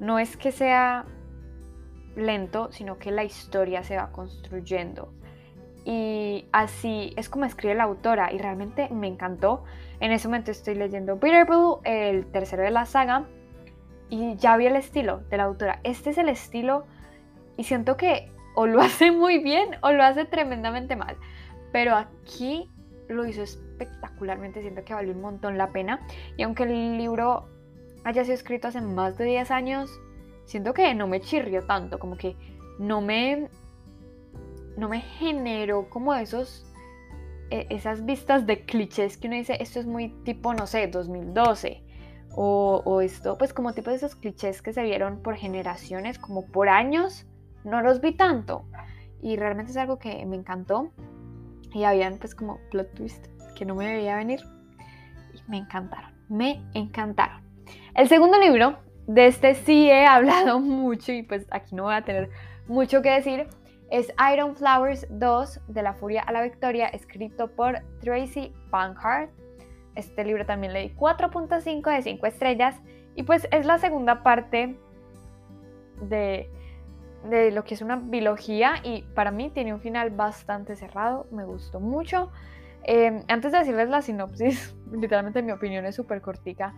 no 0.00 0.18
es 0.18 0.38
que 0.38 0.52
sea 0.52 1.04
lento, 2.16 2.72
sino 2.72 2.96
que 2.96 3.10
la 3.10 3.24
historia 3.24 3.82
se 3.82 3.94
va 3.94 4.10
construyendo. 4.10 5.12
Y 5.84 6.46
así 6.50 7.12
es 7.18 7.28
como 7.28 7.44
escribe 7.44 7.74
la 7.74 7.82
autora 7.82 8.32
y 8.32 8.38
realmente 8.38 8.88
me 8.88 9.06
encantó. 9.06 9.64
En 10.00 10.12
ese 10.12 10.28
momento 10.28 10.50
estoy 10.50 10.76
leyendo 10.76 11.16
Bitterblue, 11.16 11.80
el 11.84 12.24
tercero 12.32 12.62
de 12.62 12.70
la 12.70 12.86
saga, 12.86 13.26
y 14.08 14.34
ya 14.36 14.56
vi 14.56 14.64
el 14.64 14.76
estilo 14.76 15.18
de 15.28 15.36
la 15.36 15.42
autora. 15.42 15.80
Este 15.84 16.08
es 16.08 16.16
el 16.16 16.30
estilo 16.30 16.86
y 17.58 17.64
siento 17.64 17.98
que 17.98 18.32
o 18.54 18.66
lo 18.66 18.80
hace 18.80 19.10
muy 19.10 19.40
bien 19.40 19.76
o 19.82 19.92
lo 19.92 20.04
hace 20.04 20.24
tremendamente 20.24 20.96
mal. 20.96 21.18
Pero 21.70 21.94
aquí 21.94 22.70
lo 23.08 23.26
hizo 23.26 23.42
espectacularmente, 23.42 24.62
siento 24.62 24.86
que 24.86 24.94
valió 24.94 25.12
un 25.12 25.20
montón 25.20 25.58
la 25.58 25.68
pena. 25.68 26.00
Y 26.38 26.44
aunque 26.44 26.62
el 26.62 26.96
libro 26.96 27.50
haya 28.06 28.22
sido 28.22 28.34
escrito 28.34 28.68
hace 28.68 28.80
más 28.80 29.18
de 29.18 29.24
10 29.24 29.50
años, 29.50 30.00
siento 30.44 30.72
que 30.74 30.94
no 30.94 31.08
me 31.08 31.20
chirrió 31.20 31.66
tanto, 31.66 31.98
como 31.98 32.16
que 32.16 32.36
no 32.78 33.00
me, 33.00 33.48
no 34.76 34.88
me 34.88 35.00
generó 35.00 35.90
como 35.90 36.14
esos, 36.14 36.64
e, 37.50 37.66
esas 37.68 38.04
vistas 38.04 38.46
de 38.46 38.64
clichés 38.64 39.16
que 39.16 39.26
uno 39.26 39.36
dice, 39.36 39.56
esto 39.60 39.80
es 39.80 39.86
muy 39.86 40.10
tipo, 40.22 40.54
no 40.54 40.68
sé, 40.68 40.86
2012. 40.86 41.82
O, 42.38 43.00
esto, 43.00 43.38
pues 43.38 43.52
como 43.52 43.72
tipo 43.72 43.90
de 43.90 43.96
esos 43.96 44.14
clichés 44.14 44.60
que 44.62 44.72
se 44.72 44.82
vieron 44.82 45.22
por 45.22 45.36
generaciones, 45.36 46.18
como 46.18 46.46
por 46.46 46.68
años 46.68 47.26
no 47.64 47.80
los 47.82 48.00
vi 48.00 48.12
tanto. 48.12 48.66
Y 49.20 49.36
realmente 49.36 49.72
es 49.72 49.76
algo 49.78 49.98
que 49.98 50.24
me 50.26 50.36
encantó. 50.36 50.92
Y 51.72 51.84
habían 51.84 52.18
pues 52.18 52.34
como 52.34 52.60
plot 52.70 52.94
twist 52.94 53.26
que 53.56 53.64
no 53.64 53.74
me 53.74 53.92
veía 53.92 54.16
venir. 54.16 54.40
Y 55.34 55.50
me 55.50 55.56
encantaron, 55.56 56.12
me 56.28 56.62
encantaron. 56.74 57.45
El 57.96 58.08
segundo 58.08 58.38
libro, 58.38 58.76
de 59.06 59.26
este 59.26 59.54
sí 59.54 59.90
he 59.90 60.04
hablado 60.04 60.60
mucho 60.60 61.12
y 61.12 61.22
pues 61.22 61.46
aquí 61.50 61.74
no 61.74 61.84
voy 61.84 61.94
a 61.94 62.04
tener 62.04 62.28
mucho 62.68 63.00
que 63.00 63.10
decir. 63.10 63.46
Es 63.90 64.12
Iron 64.32 64.54
Flowers 64.54 65.06
2, 65.08 65.60
de 65.68 65.82
la 65.82 65.94
furia 65.94 66.20
a 66.22 66.32
la 66.32 66.42
victoria, 66.42 66.88
escrito 66.88 67.48
por 67.48 67.80
Tracy 68.00 68.52
Pankhart. 68.70 69.30
Este 69.94 70.24
libro 70.24 70.44
también 70.44 70.74
le 70.74 70.80
di 70.80 70.94
4.5 70.94 71.90
de 71.90 72.02
5 72.02 72.26
estrellas. 72.26 72.76
Y 73.14 73.22
pues 73.22 73.48
es 73.50 73.64
la 73.64 73.78
segunda 73.78 74.22
parte 74.22 74.76
de 76.02 76.50
de 77.30 77.50
lo 77.50 77.64
que 77.64 77.74
es 77.74 77.82
una 77.82 77.96
biología 77.96 78.74
y 78.84 79.02
para 79.14 79.30
mí 79.30 79.50
tiene 79.50 79.74
un 79.74 79.80
final 79.80 80.10
bastante 80.10 80.76
cerrado, 80.76 81.26
me 81.32 81.44
gustó 81.44 81.80
mucho. 81.80 82.30
Em, 82.84 83.24
antes 83.28 83.50
de 83.52 83.58
decirles 83.58 83.88
la 83.88 84.02
sinopsis, 84.02 84.76
literalmente 84.92 85.42
mi 85.42 85.52
opinión 85.52 85.84
es 85.86 85.96
súper 85.96 86.20
cortica, 86.20 86.74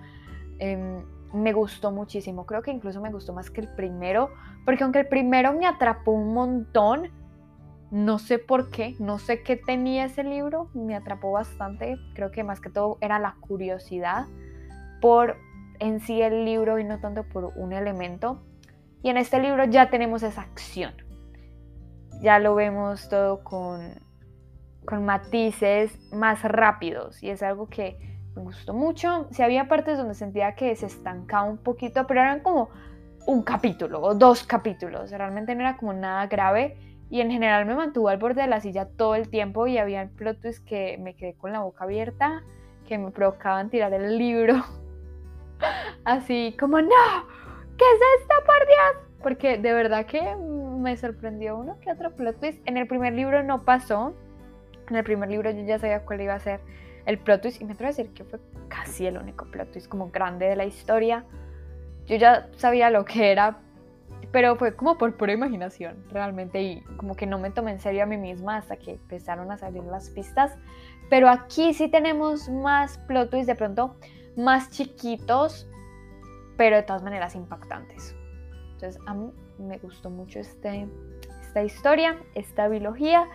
em, 0.59 1.05
me 1.33 1.53
gustó 1.53 1.91
muchísimo, 1.91 2.47
creo 2.47 2.63
que 2.63 2.71
incluso 2.71 3.01
me 3.01 3.11
gustó 3.11 3.33
más 3.33 3.51
que 3.51 3.61
el 3.61 3.69
primero, 3.69 4.31
porque 4.65 4.85
aunque 4.85 5.01
el 5.01 5.09
primero 5.09 5.53
me 5.53 5.67
atrapó 5.67 6.13
un 6.13 6.35
montón, 6.35 7.11
no 7.91 8.19
sé 8.19 8.39
por 8.39 8.71
qué, 8.71 8.97
no 8.99 9.19
sé 9.19 9.43
qué 9.43 9.57
tenía 9.57 10.05
ese 10.05 10.25
libro, 10.25 10.71
me 10.75 10.95
atrapó 10.95 11.33
bastante, 11.33 11.97
creo 12.15 12.31
que 12.31 12.45
más 12.45 12.61
que 12.61 12.71
todo 12.71 12.99
era 13.01 13.19
la 13.19 13.37
curiosidad 13.41 14.27
por 15.01 15.37
en 15.81 16.01
sí 16.01 16.21
el 16.21 16.45
libro 16.45 16.79
y 16.79 16.85
no 16.85 17.01
tanto 17.01 17.25
por 17.25 17.53
un 17.57 17.73
elemento. 17.73 18.43
Y 19.03 19.11
en 19.11 19.17
este 19.17 19.41
libro 19.41 19.65
ya 19.65 19.91
tenemos 19.91 20.23
esa 20.23 20.43
acción. 20.43 20.93
Ya 22.21 22.39
lo 22.41 22.55
vemos 22.55 23.09
todo 23.09 23.45
con, 23.45 23.81
con 24.85 25.05
matices 25.05 26.13
más 26.13 26.43
rápidos 26.43 27.23
y 27.23 27.31
es 27.31 27.43
algo 27.43 27.69
que 27.69 28.18
me 28.39 28.45
gustó 28.45 28.73
mucho. 28.73 29.29
Si 29.31 29.43
había 29.43 29.69
partes 29.69 29.99
donde 29.99 30.15
sentía 30.15 30.55
que 30.55 30.75
se 30.77 30.87
estancaba 30.87 31.45
un 31.45 31.59
poquito, 31.59 32.07
pero 32.07 32.21
eran 32.21 32.41
como 32.41 32.71
un 33.27 33.43
capítulo 33.43 34.01
o 34.01 34.15
dos 34.15 34.45
capítulos. 34.45 35.11
Realmente 35.11 35.55
no 35.55 35.61
era 35.61 35.77
como 35.77 35.93
nada 35.93 36.27
grave. 36.27 36.79
Y 37.11 37.21
en 37.21 37.31
general 37.31 37.65
me 37.67 37.75
mantuvo 37.75 38.09
al 38.09 38.19
borde 38.19 38.43
de 38.43 38.49
la 38.49 38.61
silla 38.61 38.87
todo 38.87 39.15
el 39.15 39.31
tiempo 39.31 39.67
y 39.67 39.79
había 39.79 40.09
plot 40.17 40.41
twists 40.41 40.61
que 40.65 40.99
me 40.99 41.15
quedé 41.15 41.35
con 41.35 41.53
la 41.53 41.61
boca 41.61 41.85
abierta, 41.85 42.43
que 42.87 42.99
me 42.99 43.11
provocaban 43.11 43.71
tirar 43.71 43.95
el 43.95 44.19
libro. 44.19 44.63
Así 46.05 46.55
como, 46.61 46.81
no, 46.81 46.89
¿qué 47.79 47.85
es 47.85 48.21
esto, 48.21 48.35
por 48.45 48.67
Dios? 48.67 49.09
Porque 49.23 49.59
de 49.59 49.73
verdad 49.73 50.05
que 50.05 50.37
me 50.37 50.97
sorprendió 50.97 51.57
uno 51.57 51.79
que 51.81 51.91
otro 51.91 52.15
plot 52.15 52.41
twist. 52.41 52.63
En 52.67 52.77
el 52.77 52.87
primer 52.87 53.15
libro 53.15 53.43
no 53.43 53.65
pasó. 53.65 54.15
En 54.89 54.97
el 54.97 55.05
primer 55.05 55.31
libro 55.31 55.51
yo 55.51 55.63
ya 55.65 55.79
sabía 55.79 56.05
cuál 56.05 56.21
iba 56.21 56.35
a 56.35 56.41
ser 56.41 56.61
el 57.09 57.19
plot 57.19 57.41
twist 57.41 57.63
y 57.63 57.65
me 57.65 57.73
atrevo 57.73 57.89
a 57.89 57.93
decir 57.97 58.13
que 58.13 58.23
fue 58.23 58.39
casi 58.69 59.07
el 59.07 59.17
único 59.17 59.47
plot 59.47 59.73
twist 59.73 59.89
como 59.89 60.11
grande 60.11 60.47
de 60.47 60.57
la 60.57 60.67
historia. 60.67 61.25
Yo 62.07 62.17
ya 62.17 62.51
sabía 62.57 62.91
lo 62.91 63.07
que 63.07 63.33
era, 63.33 63.61
pero 64.31 64.57
fue 64.57 64.77
como 64.77 64.99
por 64.99 65.17
pura 65.17 65.33
imaginación 65.33 66.05
realmente 66.11 66.61
y 66.61 66.83
como 66.99 67.17
que 67.17 67.27
no 67.27 67.39
me 67.39 67.51
tomé 67.51 67.73
en 67.73 67.81
serio 67.81 68.03
a 68.03 68.07
mí 68.07 68.19
misma 68.19 68.59
hasta 68.59 68.77
que 68.77 68.93
empezaron 68.93 69.51
a 69.51 69.57
salir 69.57 69.83
las 69.85 70.11
pistas. 70.11 70.55
Pero 71.09 71.31
aquí 71.31 71.73
sí 71.73 71.89
tenemos 71.89 72.51
más 72.51 72.99
plot 72.99 73.31
twists 73.31 73.47
de 73.47 73.55
pronto 73.55 73.97
más 74.37 74.69
chiquitos, 74.69 75.67
pero 76.59 76.77
de 76.77 76.83
todas 76.83 77.03
maneras 77.03 77.35
impactantes. 77.35 78.15
Entonces 78.75 79.01
a 79.07 79.15
mí 79.15 79.33
me 79.59 79.79
gustó 79.79 80.11
mucho 80.11 80.41
este, 80.41 80.87
esta 81.41 81.63
historia, 81.63 82.19
esta 82.35 82.69
biología 82.69 83.27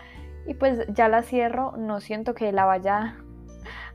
y 0.46 0.54
pues 0.54 0.86
ya 0.90 1.10
la 1.10 1.24
cierro, 1.24 1.76
no 1.76 2.02
siento 2.02 2.36
que 2.36 2.52
la 2.52 2.66
vaya 2.66 3.18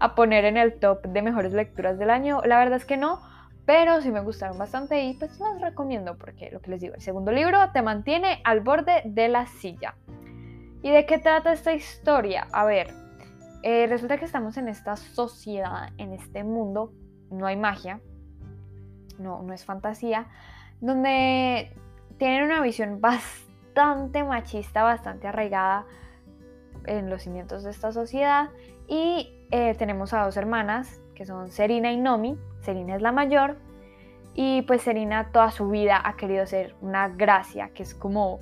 a 0.00 0.14
poner 0.14 0.44
en 0.44 0.56
el 0.56 0.78
top 0.78 1.06
de 1.06 1.22
mejores 1.22 1.52
lecturas 1.52 1.98
del 1.98 2.10
año, 2.10 2.40
la 2.44 2.58
verdad 2.58 2.76
es 2.76 2.84
que 2.84 2.96
no, 2.96 3.20
pero 3.66 4.00
sí 4.00 4.10
me 4.10 4.20
gustaron 4.20 4.56
bastante 4.56 5.02
y 5.04 5.14
pues 5.14 5.38
las 5.40 5.60
recomiendo 5.60 6.16
porque 6.16 6.50
lo 6.50 6.60
que 6.60 6.70
les 6.70 6.80
digo, 6.80 6.94
el 6.94 7.02
segundo 7.02 7.32
libro 7.32 7.58
te 7.72 7.82
mantiene 7.82 8.40
al 8.44 8.60
borde 8.60 9.02
de 9.04 9.28
la 9.28 9.46
silla. 9.46 9.94
¿Y 10.82 10.90
de 10.90 11.06
qué 11.06 11.18
trata 11.18 11.52
esta 11.52 11.72
historia? 11.72 12.46
A 12.52 12.64
ver, 12.64 12.94
eh, 13.62 13.86
resulta 13.88 14.16
que 14.16 14.24
estamos 14.24 14.56
en 14.56 14.68
esta 14.68 14.96
sociedad, 14.96 15.90
en 15.98 16.12
este 16.12 16.44
mundo, 16.44 16.92
no 17.30 17.46
hay 17.46 17.56
magia, 17.56 18.00
no, 19.18 19.42
no 19.42 19.52
es 19.52 19.64
fantasía, 19.64 20.28
donde 20.80 21.76
tienen 22.18 22.44
una 22.44 22.62
visión 22.62 23.00
bastante 23.00 24.24
machista, 24.24 24.82
bastante 24.82 25.26
arraigada 25.26 25.86
en 26.86 27.10
los 27.10 27.22
cimientos 27.22 27.64
de 27.64 27.70
esta 27.70 27.92
sociedad. 27.92 28.50
Y 28.86 29.37
eh, 29.50 29.74
tenemos 29.74 30.12
a 30.12 30.24
dos 30.24 30.36
hermanas, 30.36 31.00
que 31.14 31.24
son 31.24 31.50
Serina 31.50 31.90
y 31.92 31.96
Nomi. 31.96 32.38
Serina 32.60 32.96
es 32.96 33.02
la 33.02 33.12
mayor. 33.12 33.56
Y 34.34 34.62
pues 34.62 34.82
Serina 34.82 35.32
toda 35.32 35.50
su 35.50 35.68
vida 35.68 36.00
ha 36.04 36.16
querido 36.16 36.46
ser 36.46 36.74
una 36.80 37.08
gracia, 37.08 37.70
que 37.74 37.82
es 37.82 37.94
como, 37.94 38.40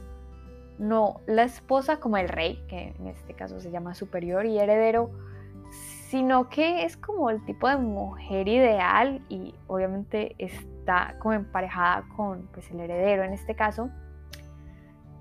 no 0.79 1.21
la 1.27 1.45
esposa 1.45 2.01
como 2.01 2.19
el 2.19 2.29
rey, 2.29 2.63
que 2.69 2.95
en 2.99 3.07
este 3.07 3.35
caso 3.35 3.61
se 3.61 3.71
llama 3.71 3.95
superior 3.95 4.45
y 4.45 4.59
heredero, 4.59 5.11
sino 5.71 6.49
que 6.49 6.85
es 6.85 6.97
como 6.97 7.31
el 7.31 7.45
tipo 7.45 7.69
de 7.69 7.79
mujer 7.79 8.47
ideal 8.47 9.25
y 9.29 9.55
obviamente 9.69 10.35
está 10.39 11.17
como 11.19 11.35
emparejada 11.35 12.05
con 12.15 12.47
pues, 12.53 12.71
el 12.71 12.81
heredero 12.81 13.25
en 13.25 13.33
este 13.33 13.55
caso. 13.55 13.91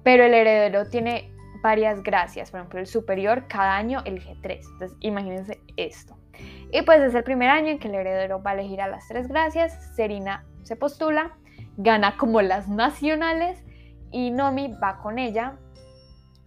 Pero 0.04 0.26
el 0.26 0.34
heredero 0.34 0.88
tiene 0.88 1.35
varias 1.66 2.04
gracias, 2.04 2.52
por 2.52 2.60
ejemplo 2.60 2.80
el 2.80 2.86
superior 2.86 3.48
cada 3.48 3.76
año 3.76 4.04
elige 4.06 4.38
tres, 4.44 4.68
entonces 4.74 4.96
imagínense 5.00 5.60
esto. 5.78 6.16
Y 6.72 6.84
pues 6.84 7.02
es 7.02 7.16
el 7.16 7.24
primer 7.24 7.50
año 7.50 7.70
en 7.70 7.80
que 7.80 7.88
el 7.88 7.96
heredero 7.96 8.44
va 8.44 8.52
a 8.52 8.54
elegir 8.54 8.82
a 8.82 8.88
las 8.88 9.08
tres 9.08 9.28
gracias, 9.28 9.74
Serina 9.96 10.46
se 10.62 10.76
postula, 10.76 11.36
gana 11.78 12.18
como 12.18 12.44
las 12.44 12.68
nacionales 12.68 13.64
y 14.12 14.30
Nomi 14.30 14.74
va 14.74 15.00
con 15.00 15.18
ella 15.18 15.58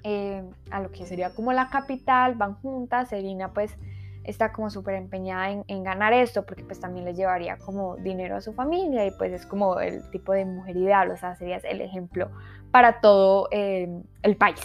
eh, 0.05 0.45
a 0.71 0.81
lo 0.81 0.93
que 0.93 1.05
sería 1.05 1.35
como 1.35 1.53
la 1.53 1.69
capital, 1.69 2.37
van 2.37 2.55
juntas, 2.55 3.09
Serina 3.09 3.53
pues 3.53 3.77
está 4.23 4.53
como 4.53 4.71
súper 4.71 4.95
empeñada 4.95 5.51
en, 5.67 5.83
ganar 5.83 6.13
esto 6.13 6.47
porque 6.47 6.63
pues 6.63 6.79
también 6.79 7.05
le 7.05 7.15
llevaría 7.15 7.59
como 7.59 7.97
dinero 7.97 8.37
a 8.37 8.41
su 8.41 8.53
familia 8.53 9.05
y 9.05 9.11
pues 9.19 9.33
es 9.33 9.47
como 9.47 9.81
el 9.81 10.09
tipo 10.11 10.33
de 10.33 10.45
mujer 10.45 10.77
ideal, 10.77 11.11
o 11.11 11.17
sea, 11.17 11.35
sería 11.35 11.57
el 11.57 11.81
ejemplo 11.81 12.31
para 12.71 13.01
todo 13.01 13.49
eh, 13.51 13.89
el 14.23 14.37
país. 14.37 14.61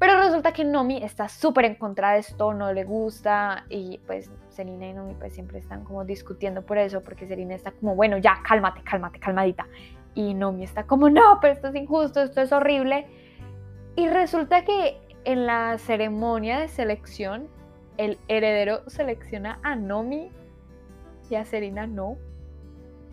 Pero 0.00 0.18
resulta 0.18 0.52
que 0.52 0.64
Nomi 0.64 1.04
está 1.04 1.28
súper 1.28 1.66
en 1.66 1.74
contra 1.74 2.12
de 2.12 2.20
esto, 2.20 2.54
no 2.54 2.72
le 2.72 2.84
gusta 2.84 3.66
y 3.68 3.98
pues 4.06 4.30
Serena 4.48 4.86
y 4.86 4.94
Nomi 4.94 5.12
pues 5.12 5.34
siempre 5.34 5.58
están 5.58 5.84
como 5.84 6.06
discutiendo 6.06 6.62
por 6.62 6.78
eso 6.78 7.02
porque 7.02 7.28
Serena 7.28 7.54
está 7.54 7.72
como, 7.72 7.94
bueno, 7.94 8.16
ya, 8.16 8.40
cálmate, 8.42 8.82
cálmate, 8.82 9.20
calmadita. 9.20 9.68
Y 10.14 10.32
Nomi 10.32 10.64
está 10.64 10.84
como, 10.84 11.10
no, 11.10 11.38
pero 11.42 11.52
esto 11.52 11.68
es 11.68 11.74
injusto, 11.74 12.22
esto 12.22 12.40
es 12.40 12.50
horrible. 12.50 13.08
Y 13.94 14.08
resulta 14.08 14.64
que 14.64 14.98
en 15.24 15.44
la 15.44 15.76
ceremonia 15.76 16.60
de 16.60 16.68
selección 16.68 17.48
el 17.98 18.18
heredero 18.28 18.88
selecciona 18.88 19.60
a 19.62 19.76
Nomi 19.76 20.32
y 21.28 21.34
a 21.34 21.44
Serena 21.44 21.86
no. 21.86 22.16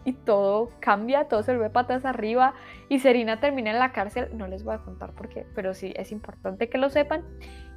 Y 0.07 0.13
todo 0.13 0.69
cambia, 0.79 1.27
todo 1.27 1.43
se 1.43 1.51
vuelve 1.51 1.69
patas 1.69 2.05
arriba 2.05 2.53
y 2.87 2.99
Serena 2.99 3.41
termina 3.41 3.71
en 3.71 3.79
la 3.79 3.91
cárcel. 3.91 4.29
No 4.31 4.47
les 4.47 4.63
voy 4.63 4.75
a 4.75 4.77
contar 4.77 5.11
por 5.11 5.27
qué, 5.27 5.45
pero 5.53 5.73
sí 5.73 5.91
es 5.97 6.13
importante 6.13 6.69
que 6.69 6.77
lo 6.77 6.89
sepan. 6.89 7.25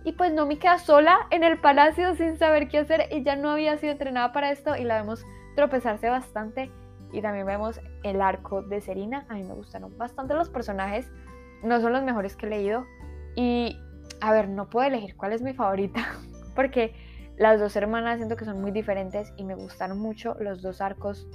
Y 0.05 0.13
pues 0.13 0.33
Nomi 0.33 0.57
queda 0.57 0.79
sola 0.79 1.27
en 1.31 1.43
el 1.43 1.59
palacio 1.61 2.15
sin 2.15 2.37
saber 2.37 2.69
qué 2.69 2.79
hacer. 2.79 3.09
ya 3.25 3.35
no 3.35 3.51
había 3.51 3.77
sido 3.79 3.91
entrenada 3.91 4.33
para 4.33 4.53
esto 4.53 4.77
y 4.77 4.85
la 4.85 5.01
vemos 5.01 5.27
tropezarse 5.57 6.09
bastante. 6.09 6.71
Y 7.13 7.21
también 7.21 7.47
vemos 7.47 7.81
el 8.05 8.23
arco 8.23 8.63
de 8.63 8.81
Serena. 8.81 9.27
A 9.29 9.35
mí 9.35 9.43
me 9.43 9.55
gustaron 9.55 9.99
bastante 9.99 10.35
los 10.35 10.51
personajes. 10.51 11.11
No 11.65 11.81
son 11.81 11.93
los 11.93 12.05
mejores 12.05 12.37
que 12.37 12.47
he 12.47 12.51
leído. 12.51 12.87
Y 13.35 13.77
a 14.21 14.31
ver, 14.31 14.49
no 14.49 14.71
puedo 14.71 14.87
elegir 14.87 15.17
cuál 15.17 15.33
es 15.33 15.43
mi 15.43 15.53
favorita. 15.53 16.15
porque 16.55 16.95
las 17.37 17.59
dos 17.59 17.75
hermanas 17.75 18.19
siento 18.19 18.37
que 18.37 18.45
son 18.45 18.61
muy 18.61 18.71
diferentes 18.71 19.33
y 19.37 19.43
me 19.43 19.57
gustaron 19.57 19.99
mucho. 19.99 20.37
Los 20.39 20.63
dos 20.63 20.81
arcos 20.81 21.27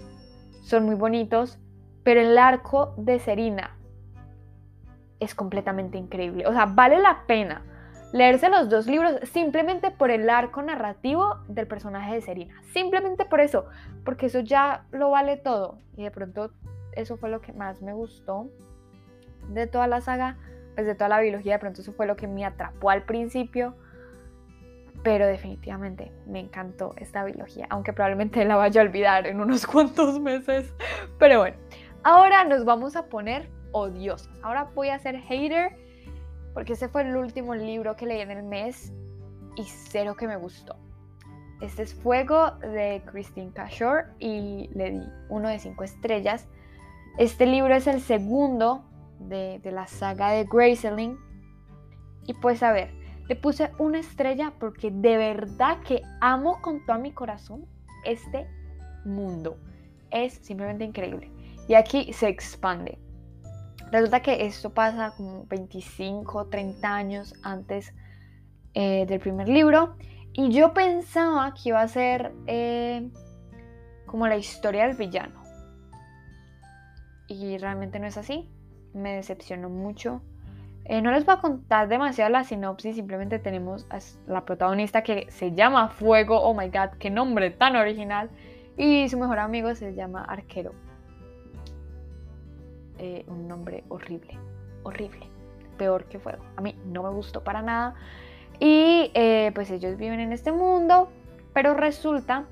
son 0.65 0.84
muy 0.86 0.95
bonitos, 0.95 1.60
pero 2.03 2.22
el 2.22 2.38
arco 2.38 2.95
de 2.98 3.19
Serina 3.19 3.77
es 5.19 5.36
completamente 5.36 6.00
increíble. 6.00 6.48
O 6.48 6.53
sea, 6.53 6.65
vale 6.65 7.00
la 7.00 7.25
pena 7.27 7.62
leerse 8.12 8.50
los 8.50 8.67
dos 8.67 8.88
libros 8.88 9.19
simplemente 9.31 9.91
por 9.91 10.10
el 10.10 10.27
arco 10.27 10.63
narrativo 10.63 11.36
del 11.48 11.67
personaje 11.67 12.15
de 12.15 12.22
Serina. 12.22 12.62
Simplemente 12.74 13.25
por 13.25 13.41
eso, 13.41 13.65
porque 14.03 14.25
eso 14.25 14.39
ya 14.39 14.86
lo 14.91 15.12
vale 15.12 15.38
todo. 15.38 15.77
Y 15.98 16.03
de 16.03 16.12
pronto 16.12 16.51
eso 16.93 17.15
fue 17.17 17.29
lo 17.29 17.41
que 17.41 17.53
más 17.53 17.84
me 17.84 17.93
gustó 17.93 18.50
de 19.50 19.67
toda 19.67 19.86
la 19.86 20.01
saga, 20.01 20.38
pues 20.74 20.88
de 20.88 20.95
toda 20.95 21.10
la 21.10 21.19
biología, 21.19 21.53
de 21.53 21.60
pronto 21.60 21.81
eso 21.81 21.93
fue 21.93 22.07
lo 22.07 22.15
que 22.15 22.27
me 22.27 22.43
atrapó 22.43 22.89
al 22.89 23.03
principio 23.03 23.75
pero 25.05 25.27
definitivamente 25.27 26.12
me 26.25 26.39
encantó 26.39 26.95
esta 26.97 27.24
biología, 27.24 27.67
aunque 27.69 27.93
probablemente 27.93 28.43
la 28.43 28.55
vaya 28.55 28.81
a 28.81 28.85
olvidar 28.85 29.27
en 29.27 29.39
unos 29.39 29.67
cuantos 29.67 30.19
meses. 30.19 30.74
Pero 31.19 31.38
bueno, 31.38 31.57
ahora 32.03 32.43
nos 32.43 32.65
vamos 32.65 32.95
a 32.95 33.05
poner 33.05 33.47
odiosas. 33.71 34.33
Ahora 34.41 34.71
voy 34.74 34.89
a 34.89 34.97
ser 34.97 35.19
hater, 35.19 35.77
porque 36.55 36.74
ese 36.74 36.89
fue 36.89 37.03
el 37.03 37.15
último 37.15 37.53
libro 37.53 37.95
que 37.95 38.07
leí 38.07 38.19
en 38.19 38.31
el 38.31 38.41
mes 38.41 38.91
y 39.55 39.63
cero 39.65 40.15
que 40.15 40.25
me 40.25 40.38
gustó. 40.38 40.75
Este 41.62 41.83
es 41.83 41.93
Fuego 41.93 42.53
de 42.57 43.03
Christine 43.05 43.53
Cashore 43.53 44.05
y 44.17 44.71
le 44.74 44.89
di 44.89 45.03
uno 45.29 45.50
de 45.50 45.59
cinco 45.59 45.83
estrellas. 45.83 46.47
Este 47.19 47.45
libro 47.45 47.75
es 47.75 47.85
el 47.85 48.01
segundo 48.01 48.83
de, 49.19 49.59
de 49.59 49.71
la 49.71 49.85
saga 49.85 50.31
de 50.31 50.45
Graceling. 50.45 51.15
Y 52.25 52.33
pues 52.33 52.63
a 52.63 52.71
ver, 52.71 53.04
le 53.27 53.36
puse 53.36 53.72
una 53.79 54.00
estrella 54.00 54.53
porque 54.60 54.91
de 54.91 55.17
verdad 55.17 55.79
que 55.82 56.01
amo 56.22 56.62
con 56.62 56.86
todo 56.86 57.00
mi 57.00 57.12
corazón 57.12 57.65
este 58.03 58.48
mundo. 59.03 59.58
Es 60.12 60.34
simplemente 60.34 60.84
increíble. 60.84 61.32
Y 61.67 61.74
aquí 61.74 62.13
se 62.13 62.27
expande. 62.27 63.00
Resulta 63.91 64.22
que 64.22 64.46
esto 64.46 64.74
pasa 64.74 65.13
como 65.15 65.46
25, 65.46 66.48
30 66.48 66.96
años 66.96 67.34
antes 67.44 67.94
eh, 68.74 69.05
del 69.08 69.20
primer 69.20 69.48
libro. 69.48 69.96
Y 70.34 70.51
yo 70.51 70.74
pensaba 70.74 71.53
que 71.53 71.70
iba 71.70 71.82
a 71.82 71.88
ser 71.88 72.34
eh, 72.46 73.10
como 74.05 74.27
la 74.27 74.38
historia 74.38 74.88
del 74.88 74.96
villano. 74.96 75.41
Y 77.27 77.58
realmente 77.58 78.00
no 78.00 78.08
es 78.08 78.17
así. 78.17 78.50
Me 78.94 79.15
decepcionó 79.15 79.70
mucho. 79.70 80.22
Eh, 80.85 81.01
no 81.01 81.11
les 81.11 81.25
voy 81.25 81.33
a 81.33 81.37
contar 81.39 81.87
demasiado 81.87 82.29
la 82.29 82.43
sinopsis, 82.43 82.95
simplemente 82.95 83.39
tenemos 83.39 83.87
a 83.89 83.97
la 84.27 84.45
protagonista 84.45 85.01
que 85.01 85.25
se 85.31 85.51
llama 85.51 85.89
Fuego, 85.89 86.39
oh 86.39 86.53
my 86.53 86.67
god, 86.67 86.97
qué 86.99 87.09
nombre 87.09 87.49
tan 87.49 87.75
original, 87.75 88.29
y 88.77 89.09
su 89.09 89.17
mejor 89.17 89.39
amigo 89.39 89.73
se 89.73 89.95
llama 89.95 90.23
Arquero. 90.23 90.73
Eh, 92.99 93.25
un 93.27 93.47
nombre 93.47 93.83
horrible, 93.89 94.37
horrible, 94.83 95.27
peor 95.77 96.05
que 96.05 96.19
Fuego. 96.19 96.43
A 96.55 96.61
mí 96.61 96.75
no 96.85 97.01
me 97.01 97.09
gustó 97.09 97.43
para 97.43 97.61
nada. 97.61 97.95
Y 98.59 99.11
eh, 99.15 99.51
pues 99.55 99.71
ellos 99.71 99.97
viven 99.97 100.19
en 100.19 100.31
este 100.31 100.51
mundo, 100.51 101.09
pero 101.53 101.73
resulta 101.73 102.45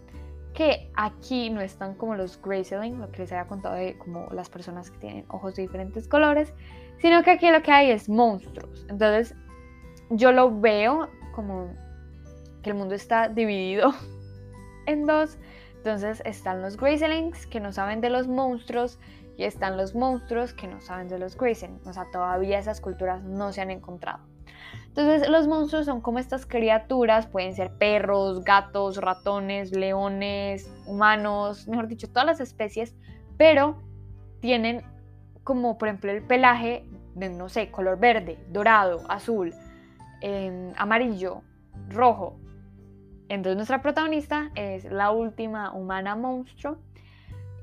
que 0.53 0.91
aquí 0.95 1.49
no 1.49 1.61
están 1.61 1.95
como 1.95 2.15
los 2.15 2.41
Graceling, 2.41 2.99
lo 2.99 3.11
que 3.11 3.19
les 3.19 3.31
había 3.31 3.47
contado 3.47 3.75
de 3.75 3.97
como 3.97 4.27
las 4.31 4.49
personas 4.49 4.91
que 4.91 4.97
tienen 4.99 5.25
ojos 5.29 5.55
de 5.55 5.63
diferentes 5.63 6.07
colores, 6.07 6.53
sino 6.99 7.23
que 7.23 7.31
aquí 7.31 7.49
lo 7.49 7.61
que 7.61 7.71
hay 7.71 7.91
es 7.91 8.07
monstruos. 8.07 8.85
Entonces, 8.89 9.35
yo 10.09 10.31
lo 10.31 10.59
veo 10.59 11.09
como 11.33 11.73
que 12.61 12.69
el 12.69 12.75
mundo 12.75 12.95
está 12.95 13.29
dividido 13.29 13.93
en 14.85 15.05
dos. 15.05 15.37
Entonces 15.77 16.21
están 16.23 16.61
los 16.61 16.77
Gracelings 16.77 17.45
que 17.47 17.59
no 17.59 17.73
saben 17.73 17.99
de 17.99 18.09
los 18.09 18.27
monstruos 18.27 18.99
y 19.35 19.43
están 19.43 19.75
los 19.75 19.95
monstruos 19.95 20.53
que 20.53 20.67
no 20.67 20.79
saben 20.79 21.09
de 21.09 21.19
los 21.19 21.35
Gracelings. 21.35 21.85
O 21.87 21.93
sea, 21.93 22.05
todavía 22.11 22.59
esas 22.59 22.79
culturas 22.79 23.21
no 23.23 23.51
se 23.51 23.61
han 23.61 23.71
encontrado. 23.71 24.32
Entonces 24.95 25.27
los 25.27 25.47
monstruos 25.47 25.87
son 25.87 26.01
como 26.01 26.19
estas 26.19 26.45
criaturas, 26.45 27.25
pueden 27.25 27.55
ser 27.55 27.71
perros, 27.79 28.43
gatos, 28.43 28.97
ratones, 28.97 29.71
leones, 29.71 30.69
humanos, 30.85 31.67
mejor 31.67 31.87
dicho, 31.87 32.07
todas 32.09 32.27
las 32.27 32.39
especies, 32.39 32.95
pero 33.35 33.81
tienen 34.39 34.83
como 35.43 35.79
por 35.79 35.87
ejemplo 35.87 36.11
el 36.11 36.21
pelaje 36.21 36.85
de, 37.15 37.29
no 37.29 37.49
sé, 37.49 37.71
color 37.71 37.99
verde, 37.99 38.37
dorado, 38.49 39.01
azul, 39.09 39.51
em, 40.21 40.73
amarillo, 40.77 41.41
rojo. 41.89 42.37
Entonces 43.29 43.55
nuestra 43.55 43.81
protagonista 43.81 44.51
es 44.53 44.85
la 44.85 45.09
última 45.09 45.73
humana 45.73 46.15
monstruo 46.15 46.77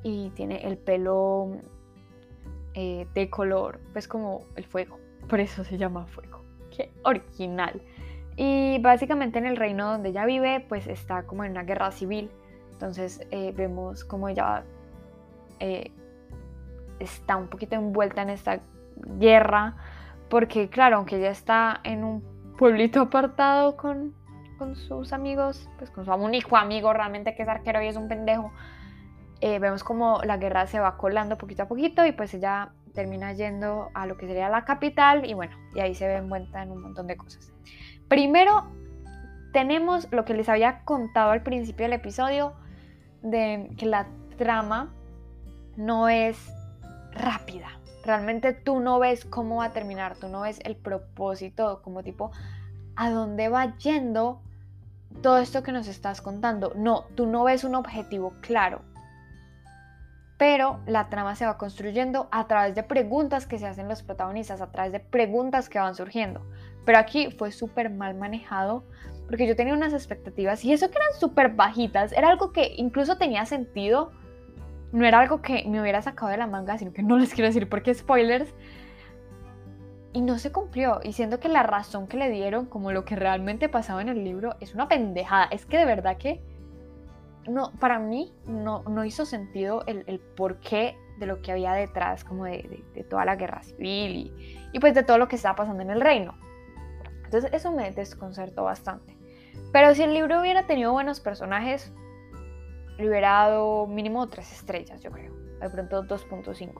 y 0.02 0.30
tiene 0.30 0.66
el 0.66 0.78
pelo 0.78 1.58
eh, 2.74 3.06
de 3.14 3.30
color, 3.30 3.78
pues 3.92 4.08
como 4.08 4.40
el 4.56 4.64
fuego, 4.64 4.98
por 5.28 5.38
eso 5.38 5.62
se 5.62 5.78
llama 5.78 6.06
fuego 6.06 6.49
original. 7.04 7.80
Y 8.36 8.78
básicamente 8.78 9.38
en 9.38 9.46
el 9.46 9.56
reino 9.56 9.90
donde 9.90 10.10
ella 10.10 10.24
vive, 10.24 10.64
pues 10.68 10.86
está 10.86 11.24
como 11.24 11.44
en 11.44 11.52
una 11.52 11.64
guerra 11.64 11.90
civil. 11.90 12.30
Entonces 12.72 13.26
eh, 13.30 13.52
vemos 13.56 14.04
como 14.04 14.28
ella 14.28 14.64
eh, 15.58 15.92
está 16.98 17.36
un 17.36 17.48
poquito 17.48 17.74
envuelta 17.74 18.22
en 18.22 18.30
esta 18.30 18.60
guerra. 19.18 19.76
Porque 20.28 20.68
claro, 20.68 20.96
aunque 20.96 21.16
ella 21.16 21.30
está 21.30 21.80
en 21.84 22.04
un 22.04 22.54
pueblito 22.56 23.00
apartado 23.00 23.76
con, 23.76 24.14
con 24.58 24.76
sus 24.76 25.12
amigos, 25.12 25.68
pues 25.78 25.90
con 25.90 26.04
su 26.04 26.12
único 26.12 26.56
amigo 26.56 26.92
realmente 26.92 27.34
que 27.34 27.42
es 27.42 27.48
arquero 27.48 27.82
y 27.82 27.88
es 27.88 27.96
un 27.96 28.08
pendejo, 28.08 28.52
eh, 29.40 29.58
vemos 29.58 29.82
como 29.82 30.20
la 30.22 30.36
guerra 30.36 30.66
se 30.66 30.78
va 30.78 30.98
colando 30.98 31.38
poquito 31.38 31.62
a 31.62 31.66
poquito 31.68 32.04
y 32.04 32.12
pues 32.12 32.34
ella 32.34 32.72
termina 32.94 33.32
yendo 33.32 33.90
a 33.94 34.06
lo 34.06 34.16
que 34.16 34.26
sería 34.26 34.48
la 34.48 34.64
capital 34.64 35.24
y 35.28 35.34
bueno, 35.34 35.56
y 35.74 35.80
ahí 35.80 35.94
se 35.94 36.06
ve 36.06 36.16
envuelta 36.16 36.62
en 36.62 36.70
un 36.70 36.82
montón 36.82 37.06
de 37.06 37.16
cosas. 37.16 37.52
Primero 38.08 38.66
tenemos 39.52 40.08
lo 40.10 40.24
que 40.24 40.34
les 40.34 40.48
había 40.48 40.84
contado 40.84 41.30
al 41.30 41.42
principio 41.42 41.84
del 41.84 41.94
episodio, 41.94 42.54
de 43.22 43.70
que 43.76 43.86
la 43.86 44.06
trama 44.38 44.92
no 45.76 46.08
es 46.08 46.52
rápida. 47.12 47.68
Realmente 48.04 48.52
tú 48.52 48.80
no 48.80 48.98
ves 48.98 49.24
cómo 49.24 49.56
va 49.56 49.66
a 49.66 49.72
terminar, 49.72 50.16
tú 50.16 50.28
no 50.28 50.42
ves 50.42 50.60
el 50.64 50.76
propósito, 50.76 51.82
como 51.82 52.02
tipo, 52.02 52.30
a 52.96 53.10
dónde 53.10 53.48
va 53.48 53.76
yendo 53.78 54.40
todo 55.22 55.38
esto 55.38 55.62
que 55.62 55.72
nos 55.72 55.86
estás 55.88 56.20
contando. 56.20 56.72
No, 56.76 57.04
tú 57.14 57.26
no 57.26 57.44
ves 57.44 57.64
un 57.64 57.74
objetivo 57.74 58.32
claro 58.40 58.82
pero 60.40 60.80
la 60.86 61.10
trama 61.10 61.36
se 61.36 61.44
va 61.44 61.58
construyendo 61.58 62.26
a 62.32 62.46
través 62.46 62.74
de 62.74 62.82
preguntas 62.82 63.46
que 63.46 63.58
se 63.58 63.66
hacen 63.66 63.88
los 63.88 64.02
protagonistas, 64.02 64.62
a 64.62 64.72
través 64.72 64.90
de 64.90 64.98
preguntas 64.98 65.68
que 65.68 65.78
van 65.78 65.94
surgiendo. 65.94 66.40
Pero 66.86 66.96
aquí 66.96 67.30
fue 67.30 67.52
súper 67.52 67.90
mal 67.90 68.14
manejado 68.14 68.82
porque 69.26 69.46
yo 69.46 69.54
tenía 69.54 69.74
unas 69.74 69.92
expectativas 69.92 70.64
y 70.64 70.72
eso 70.72 70.88
que 70.88 70.96
eran 70.96 71.12
súper 71.12 71.50
bajitas, 71.50 72.12
era 72.12 72.30
algo 72.30 72.52
que 72.52 72.72
incluso 72.78 73.18
tenía 73.18 73.44
sentido, 73.44 74.12
no 74.92 75.04
era 75.04 75.20
algo 75.20 75.42
que 75.42 75.62
me 75.68 75.78
hubiera 75.78 76.00
sacado 76.00 76.30
de 76.30 76.38
la 76.38 76.46
manga, 76.46 76.78
sino 76.78 76.94
que 76.94 77.02
no 77.02 77.18
les 77.18 77.34
quiero 77.34 77.48
decir 77.48 77.68
porque 77.68 77.92
spoilers. 77.92 78.54
Y 80.14 80.22
no 80.22 80.38
se 80.38 80.50
cumplió, 80.52 81.00
y 81.04 81.12
siento 81.12 81.38
que 81.38 81.50
la 81.50 81.64
razón 81.64 82.06
que 82.08 82.16
le 82.16 82.30
dieron, 82.30 82.64
como 82.64 82.92
lo 82.92 83.04
que 83.04 83.14
realmente 83.14 83.68
pasaba 83.68 84.00
en 84.00 84.08
el 84.08 84.24
libro, 84.24 84.56
es 84.60 84.74
una 84.74 84.88
pendejada. 84.88 85.48
Es 85.50 85.66
que 85.66 85.76
de 85.76 85.84
verdad 85.84 86.16
que 86.16 86.42
no, 87.50 87.72
para 87.80 87.98
mí 87.98 88.32
no, 88.46 88.82
no 88.84 89.04
hizo 89.04 89.26
sentido 89.26 89.82
el, 89.86 90.04
el, 90.06 90.20
porqué 90.20 90.96
de 91.18 91.26
lo 91.26 91.42
que 91.42 91.52
había 91.52 91.72
detrás, 91.72 92.24
como 92.24 92.44
de, 92.44 92.84
de, 92.94 93.04
toda 93.04 93.24
la 93.24 93.36
guerra 93.36 93.62
civil 93.62 94.16
y, 94.16 94.68
y, 94.72 94.78
pues 94.78 94.94
de 94.94 95.02
todo 95.02 95.18
lo 95.18 95.28
que 95.28 95.36
estaba 95.36 95.56
pasando 95.56 95.82
en 95.82 95.90
el 95.90 96.00
reino. 96.00 96.38
Entonces 97.24 97.52
eso 97.52 97.72
me 97.72 97.90
desconcertó 97.90 98.64
bastante. 98.64 99.16
Pero 99.72 99.94
si 99.94 100.02
el 100.02 100.14
libro 100.14 100.40
hubiera 100.40 100.66
tenido 100.66 100.92
buenos 100.92 101.20
personajes, 101.20 101.92
le 102.98 103.08
hubiera 103.08 103.30
dado 103.30 103.86
mínimo 103.86 104.26
tres 104.28 104.52
estrellas, 104.52 105.00
yo 105.00 105.10
creo. 105.10 105.34
De 105.60 105.68
pronto 105.68 106.04
2.5. 106.04 106.72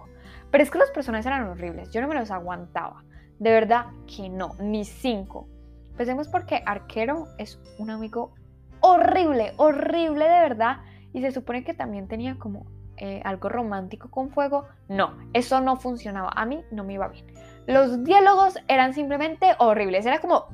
Pero 0.50 0.64
es 0.64 0.70
que 0.70 0.78
los 0.78 0.90
personajes 0.90 1.26
eran 1.26 1.48
horribles, 1.48 1.90
yo 1.90 2.00
no 2.00 2.08
me 2.08 2.14
los 2.14 2.30
aguantaba. 2.30 3.04
De 3.38 3.50
verdad 3.50 3.86
que 4.06 4.28
no, 4.28 4.54
ni 4.60 4.84
5. 4.84 5.48
Pensemos 5.96 6.28
porque 6.28 6.62
Arquero 6.64 7.26
es 7.38 7.60
un 7.78 7.90
amigo 7.90 8.34
horrible, 8.80 9.52
horrible 9.56 10.24
de 10.24 10.40
verdad. 10.40 10.78
Y 11.12 11.22
se 11.22 11.32
supone 11.32 11.64
que 11.64 11.74
también 11.74 12.08
tenía 12.08 12.38
como 12.38 12.66
eh, 12.96 13.22
algo 13.24 13.48
romántico 13.48 14.10
con 14.10 14.30
fuego. 14.30 14.66
No, 14.88 15.16
eso 15.32 15.60
no 15.62 15.76
funcionaba. 15.76 16.30
A 16.36 16.44
mí 16.44 16.62
no 16.70 16.84
me 16.84 16.92
iba 16.94 17.08
bien. 17.08 17.26
Los 17.66 18.04
diálogos 18.04 18.58
eran 18.68 18.92
simplemente 18.92 19.54
horribles. 19.58 20.04
Era 20.04 20.20
como, 20.20 20.48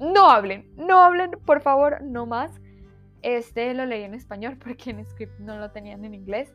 no 0.00 0.28
hablen, 0.28 0.68
no 0.76 1.00
hablen, 1.00 1.30
por 1.44 1.60
favor, 1.60 2.02
no 2.02 2.26
más. 2.26 2.50
Este 3.22 3.72
lo 3.72 3.86
leí 3.86 4.02
en 4.02 4.14
español 4.14 4.58
porque 4.64 4.90
en 4.90 5.06
script 5.06 5.38
no 5.38 5.58
lo 5.58 5.70
tenían 5.70 6.04
en 6.04 6.14
inglés. 6.14 6.52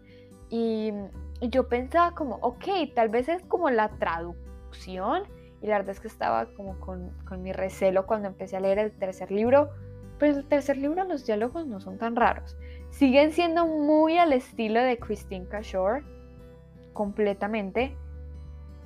Y, 0.50 0.92
yo 1.40 1.70
pensaba 1.70 2.12
como, 2.12 2.36
ok, 2.42 2.66
tal 2.94 3.08
vez 3.08 3.30
es 3.30 3.42
como 3.44 3.70
la 3.70 3.88
traducción. 3.98 5.24
Y 5.62 5.68
la 5.68 5.78
verdad 5.78 5.92
es 5.92 6.02
que 6.02 6.10
estaba 6.10 6.54
como 6.56 6.78
con, 6.80 7.12
con 7.26 7.42
mi 7.42 7.54
recelo 7.54 8.06
cuando 8.06 8.28
empecé 8.28 8.58
a 8.58 8.60
leer 8.60 8.80
el 8.80 8.92
tercer 8.92 9.32
libro 9.32 9.70
pero 10.22 10.34
en 10.34 10.38
el 10.38 10.46
tercer 10.46 10.78
libro 10.78 11.04
los 11.04 11.26
diálogos 11.26 11.66
no 11.66 11.80
son 11.80 11.98
tan 11.98 12.16
raros. 12.16 12.56
Siguen 12.92 13.32
siendo 13.32 13.66
muy 13.66 14.20
al 14.20 14.34
estilo 14.34 14.80
de 14.80 15.00
Christine 15.00 15.48
Cashore, 15.48 16.04
completamente, 16.94 17.98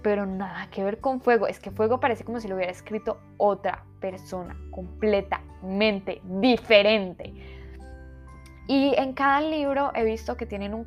pero 0.01 0.25
nada 0.25 0.69
que 0.71 0.81
ver 0.81 1.01
con 1.01 1.19
Fuego. 1.19 1.45
Es 1.45 1.59
que 1.59 1.71
Fuego 1.71 1.99
parece 1.99 2.23
como 2.23 2.39
si 2.39 2.47
lo 2.47 2.55
hubiera 2.55 2.71
escrito 2.71 3.19
otra 3.35 3.83
persona, 3.99 4.55
completamente 4.71 6.21
diferente. 6.23 7.33
Y 8.69 8.93
en 8.95 9.11
cada 9.11 9.41
libro 9.41 9.91
he 9.93 10.05
visto 10.05 10.37
que 10.37 10.45
tienen 10.45 10.73
un, 10.73 10.85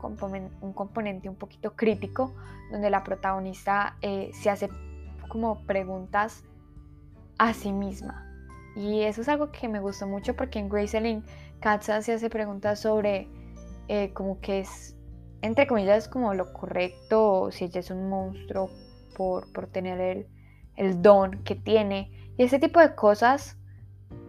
un 0.63 0.73
componente 0.73 1.29
un 1.29 1.37
poquito 1.37 1.77
crítico, 1.77 2.35
donde 2.71 2.89
la 2.89 3.05
protagonista 3.05 3.97
eh, 4.01 4.31
se 4.33 4.49
hace 4.49 4.71
como 5.29 5.67
preguntas 5.67 6.43
a 7.37 7.53
sí 7.53 7.71
misma. 7.71 8.28
Y 8.79 9.03
eso 9.03 9.23
es 9.23 9.29
algo 9.29 9.51
que 9.51 9.67
me 9.69 9.81
gustó 9.81 10.07
mucho 10.07 10.37
porque 10.37 10.61
en 10.61 10.69
Graceling 10.69 11.25
Katza 11.59 12.01
se 12.01 12.13
hace 12.13 12.31
preguntas 12.31 12.79
sobre 12.79 13.29
eh, 13.89 14.13
como 14.15 14.41
que 14.41 14.61
es, 14.61 14.97
entre 15.43 15.67
comillas, 15.67 16.07
como 16.07 16.33
lo 16.33 16.53
correcto, 16.53 17.51
si 17.51 17.65
ella 17.65 17.81
es 17.81 17.91
un 17.91 18.09
monstruo 18.09 18.71
por, 19.17 19.53
por 19.53 19.67
tener 19.67 20.01
el, 20.01 20.29
el 20.77 21.03
don 21.03 21.43
que 21.43 21.57
tiene. 21.57 22.13
Y 22.37 22.45
ese 22.45 22.61
tipo 22.61 22.79
de 22.79 22.95
cosas. 22.95 23.59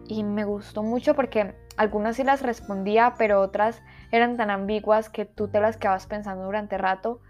Y 0.08 0.24
me 0.24 0.44
gustó 0.44 0.82
mucho 0.82 1.14
porque 1.14 1.54
algunas 1.76 2.16
sí 2.16 2.24
las 2.24 2.42
respondía, 2.42 3.14
pero 3.16 3.40
otras 3.40 3.80
eran 4.10 4.36
tan 4.36 4.50
ambiguas 4.50 5.10
que 5.10 5.26
tú 5.26 5.46
te 5.46 5.60
las 5.60 5.76
quedabas 5.76 6.08
pensando 6.08 6.44
durante 6.44 6.76
rato. 6.76 7.20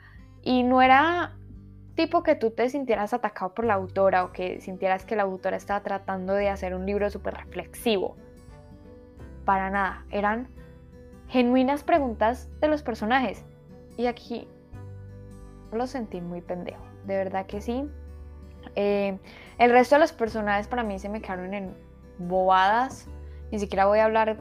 Y 0.40 0.62
no 0.62 0.80
era 0.80 1.37
tipo 2.01 2.23
que 2.23 2.35
tú 2.35 2.51
te 2.51 2.67
sintieras 2.71 3.13
atacado 3.13 3.53
por 3.53 3.67
la 3.67 3.75
autora 3.75 4.25
o 4.25 4.33
que 4.33 4.59
sintieras 4.63 5.05
que 5.05 5.17
la 5.17 5.25
autora 5.25 5.59
estaba 5.59 5.83
tratando 5.83 6.33
de 6.33 6.49
hacer 6.49 6.75
un 6.75 6.87
libro 6.87 7.11
súper 7.11 7.35
reflexivo. 7.35 8.17
Para 9.45 9.69
nada, 9.69 10.07
eran 10.11 10.49
genuinas 11.29 11.85
preguntas 11.85 12.49
de 12.61 12.69
los 12.69 12.83
personajes. 12.83 13.45
Y 13.99 14.07
aquí 14.07 14.49
lo 15.73 15.87
sentí 15.87 16.23
muy 16.23 16.41
pendejo, 16.41 16.83
de 17.05 17.17
verdad 17.17 17.45
que 17.45 17.61
sí. 17.61 17.87
Eh, 18.77 19.19
el 19.59 19.71
resto 19.71 19.97
de 19.97 20.01
los 20.01 20.13
personajes 20.15 20.69
para 20.69 20.83
mí 20.83 20.99
se 20.99 21.11
me 21.11 21.21
quedaron 21.21 21.53
en 21.53 21.75
bobadas. 22.17 23.09
Ni 23.53 23.59
siquiera 23.59 23.85
voy 23.85 23.99
a 23.99 24.07
hablar 24.07 24.39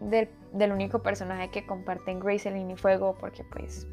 del, 0.00 0.28
único 0.72 1.02
personaje 1.02 1.50
que 1.50 1.64
comparten 1.64 2.20
Graceline 2.20 2.72
y 2.72 2.76
Fuego 2.76 3.16
porque 3.18 3.44
pues, 3.44 3.88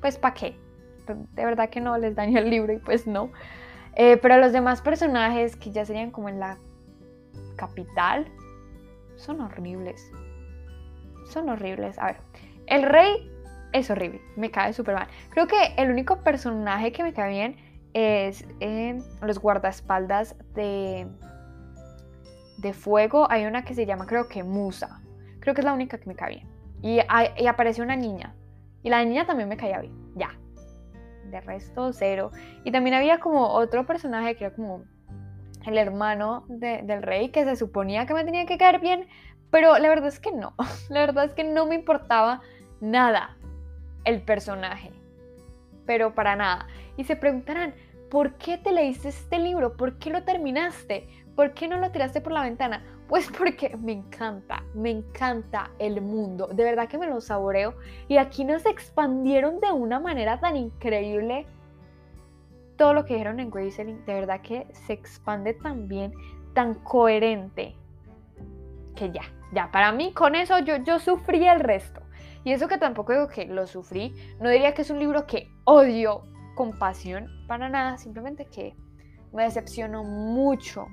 pues 0.00 0.18
¿para 0.18 0.34
qué? 0.34 0.71
De 1.06 1.44
verdad 1.44 1.70
que 1.70 1.80
no 1.80 1.96
les 1.98 2.14
daño 2.14 2.38
el 2.38 2.50
libro 2.50 2.72
y 2.72 2.78
pues 2.78 3.06
no. 3.06 3.30
Eh, 3.94 4.16
pero 4.16 4.38
los 4.38 4.52
demás 4.52 4.80
personajes 4.80 5.56
que 5.56 5.70
ya 5.70 5.84
serían 5.84 6.10
como 6.10 6.28
en 6.28 6.40
la 6.40 6.58
capital 7.56 8.26
son 9.16 9.40
horribles. 9.40 10.10
Son 11.28 11.48
horribles. 11.48 11.98
A 11.98 12.06
ver, 12.06 12.16
el 12.66 12.82
rey 12.82 13.30
es 13.72 13.90
horrible, 13.90 14.20
me 14.36 14.50
cae 14.50 14.72
súper 14.72 14.94
mal. 14.94 15.08
Creo 15.30 15.46
que 15.46 15.74
el 15.76 15.90
único 15.90 16.22
personaje 16.22 16.92
que 16.92 17.02
me 17.02 17.12
cae 17.12 17.30
bien 17.30 17.56
es 17.94 18.46
los 19.20 19.38
guardaespaldas 19.38 20.36
de, 20.54 21.06
de 22.58 22.72
fuego. 22.72 23.30
Hay 23.30 23.44
una 23.44 23.64
que 23.64 23.74
se 23.74 23.86
llama, 23.86 24.06
creo 24.06 24.28
que 24.28 24.42
Musa. 24.42 25.02
Creo 25.40 25.54
que 25.54 25.60
es 25.60 25.64
la 25.64 25.72
única 25.72 25.98
que 25.98 26.06
me 26.06 26.14
cae 26.14 26.36
bien. 26.36 26.48
Y, 26.82 26.98
y 27.36 27.46
apareció 27.46 27.84
una 27.84 27.96
niña. 27.96 28.34
Y 28.82 28.90
la 28.90 29.04
niña 29.04 29.26
también 29.26 29.48
me 29.48 29.56
caía 29.56 29.80
bien. 29.80 29.94
Ya. 30.16 30.38
De 31.32 31.40
resto, 31.40 31.94
cero. 31.94 32.30
Y 32.62 32.72
también 32.72 32.94
había 32.94 33.18
como 33.18 33.48
otro 33.48 33.86
personaje 33.86 34.36
que 34.36 34.44
era 34.44 34.54
como 34.54 34.84
el 35.64 35.78
hermano 35.78 36.44
del 36.48 37.02
rey 37.02 37.30
que 37.30 37.44
se 37.44 37.56
suponía 37.56 38.04
que 38.04 38.12
me 38.12 38.22
tenía 38.22 38.44
que 38.44 38.58
caer 38.58 38.80
bien. 38.80 39.08
Pero 39.50 39.78
la 39.78 39.88
verdad 39.88 40.08
es 40.08 40.20
que 40.20 40.30
no. 40.30 40.54
La 40.90 41.00
verdad 41.00 41.24
es 41.24 41.32
que 41.32 41.42
no 41.42 41.64
me 41.64 41.74
importaba 41.74 42.42
nada 42.82 43.38
el 44.04 44.20
personaje. 44.20 44.90
Pero 45.86 46.14
para 46.14 46.36
nada. 46.36 46.66
Y 46.98 47.04
se 47.04 47.16
preguntarán, 47.16 47.74
¿por 48.10 48.34
qué 48.34 48.58
te 48.58 48.70
leíste 48.70 49.08
este 49.08 49.38
libro? 49.38 49.74
¿Por 49.78 49.98
qué 49.98 50.10
lo 50.10 50.24
terminaste? 50.24 51.08
¿Por 51.34 51.54
qué 51.54 51.66
no 51.66 51.78
lo 51.78 51.90
tiraste 51.92 52.20
por 52.20 52.32
la 52.32 52.42
ventana? 52.42 52.84
Pues 53.12 53.30
porque 53.30 53.76
me 53.76 53.92
encanta, 53.92 54.64
me 54.72 54.88
encanta 54.88 55.70
el 55.78 56.00
mundo. 56.00 56.46
De 56.46 56.64
verdad 56.64 56.88
que 56.88 56.96
me 56.96 57.06
lo 57.06 57.20
saboreo. 57.20 57.76
Y 58.08 58.16
aquí 58.16 58.42
nos 58.42 58.64
expandieron 58.64 59.60
de 59.60 59.70
una 59.70 60.00
manera 60.00 60.40
tan 60.40 60.56
increíble 60.56 61.44
todo 62.78 62.94
lo 62.94 63.04
que 63.04 63.12
dijeron 63.12 63.38
en 63.38 63.50
Graceling. 63.50 64.02
De 64.06 64.14
verdad 64.14 64.40
que 64.40 64.66
se 64.72 64.94
expande 64.94 65.52
tan 65.52 65.88
bien, 65.88 66.14
tan 66.54 66.72
coherente. 66.76 67.76
Que 68.96 69.10
ya, 69.10 69.24
ya, 69.52 69.70
para 69.70 69.92
mí 69.92 70.14
con 70.14 70.34
eso 70.34 70.58
yo, 70.60 70.76
yo 70.76 70.98
sufrí 70.98 71.46
el 71.46 71.60
resto. 71.60 72.00
Y 72.44 72.52
eso 72.52 72.66
que 72.66 72.78
tampoco 72.78 73.12
digo 73.12 73.28
que 73.28 73.44
lo 73.44 73.66
sufrí, 73.66 74.14
no 74.40 74.48
diría 74.48 74.72
que 74.72 74.80
es 74.80 74.88
un 74.88 74.98
libro 74.98 75.26
que 75.26 75.50
odio 75.64 76.22
con 76.54 76.78
pasión, 76.78 77.28
para 77.46 77.68
nada, 77.68 77.98
simplemente 77.98 78.46
que 78.46 78.74
me 79.34 79.42
decepcionó 79.42 80.02
mucho. 80.02 80.86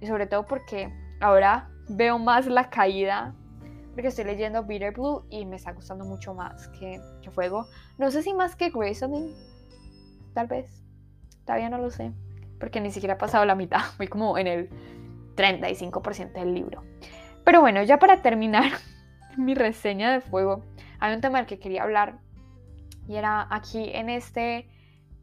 Y 0.00 0.08
sobre 0.08 0.26
todo 0.26 0.44
porque 0.46 0.92
ahora 1.20 1.68
veo 1.88 2.18
más 2.18 2.46
la 2.46 2.70
caída, 2.70 3.34
porque 3.92 4.08
estoy 4.08 4.24
leyendo 4.24 4.64
Bitter 4.64 4.92
Blue 4.92 5.24
y 5.30 5.44
me 5.46 5.56
está 5.56 5.72
gustando 5.72 6.04
mucho 6.04 6.34
más 6.34 6.68
que, 6.68 7.00
Fuego. 7.30 7.66
No 7.98 8.10
sé 8.10 8.22
si 8.22 8.34
más 8.34 8.56
que 8.56 8.70
Graceling, 8.70 9.32
tal 10.34 10.48
vez, 10.48 10.82
todavía 11.44 11.68
no 11.68 11.78
lo 11.78 11.90
sé, 11.90 12.12
porque 12.58 12.80
ni 12.80 12.90
siquiera 12.90 13.14
ha 13.14 13.18
pasado 13.18 13.44
la 13.44 13.54
mitad, 13.54 13.80
voy 13.98 14.08
como 14.08 14.38
en 14.38 14.46
el 14.46 14.70
35% 15.36 16.32
del 16.32 16.54
libro. 16.54 16.82
Pero 17.44 17.60
bueno, 17.60 17.82
ya 17.82 17.98
para 17.98 18.22
terminar 18.22 18.72
mi 19.36 19.54
reseña 19.54 20.12
de 20.12 20.20
Fuego, 20.20 20.64
hay 20.98 21.14
un 21.14 21.20
tema 21.20 21.38
del 21.38 21.46
que 21.46 21.58
quería 21.58 21.82
hablar 21.82 22.18
y 23.08 23.16
era 23.16 23.46
aquí 23.50 23.90
en 23.92 24.08
este 24.08 24.68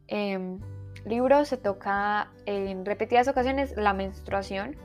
em, 0.08 0.60
libro 1.06 1.44
se 1.44 1.56
toca 1.56 2.30
en 2.44 2.84
repetidas 2.84 3.28
ocasiones 3.28 3.74
la 3.76 3.92
menstruación 3.92 4.76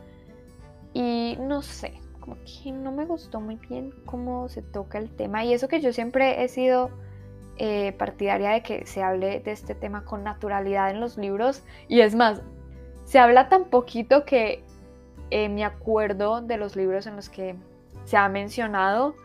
y 0.94 1.38
no 1.40 1.62
sé, 1.62 1.94
como 2.20 2.38
que 2.46 2.72
no 2.72 2.92
me 2.92 3.06
gustó 3.06 3.42
muy 3.42 3.56
bien 3.56 3.94
cómo 4.06 4.48
se 4.50 4.62
toca 4.62 4.98
el 4.98 5.10
tema. 5.10 5.44
Y 5.44 5.54
eso 5.54 5.68
que 5.68 5.82
yo 5.82 5.94
siempre 5.94 6.44
he 6.44 6.48
sido 6.48 6.92
eh, 7.58 7.94
partidaria 7.94 8.52
de 8.52 8.64
que 8.64 8.86
se 8.86 9.04
hable 9.04 9.40
de 9.40 9.52
este 9.52 9.76
tema 9.76 10.06
con 10.06 10.24
naturalidad 10.24 10.92
en 10.92 11.00
los 11.00 11.18
libros. 11.18 11.64
Y 11.88 12.02
es 12.02 12.16
más, 12.16 12.42
se 13.06 13.20
habla 13.20 13.50
tan 13.50 13.66
poquito 13.66 14.26
que 14.26 14.64
eh, 15.30 15.50
me 15.50 15.66
acuerdo 15.66 16.42
de 16.42 16.58
los 16.58 16.76
libros 16.76 17.08
en 17.08 17.16
los 17.16 17.30
que 17.30 17.56
se 18.06 18.18
ha 18.18 18.30
mencionado 18.30 19.16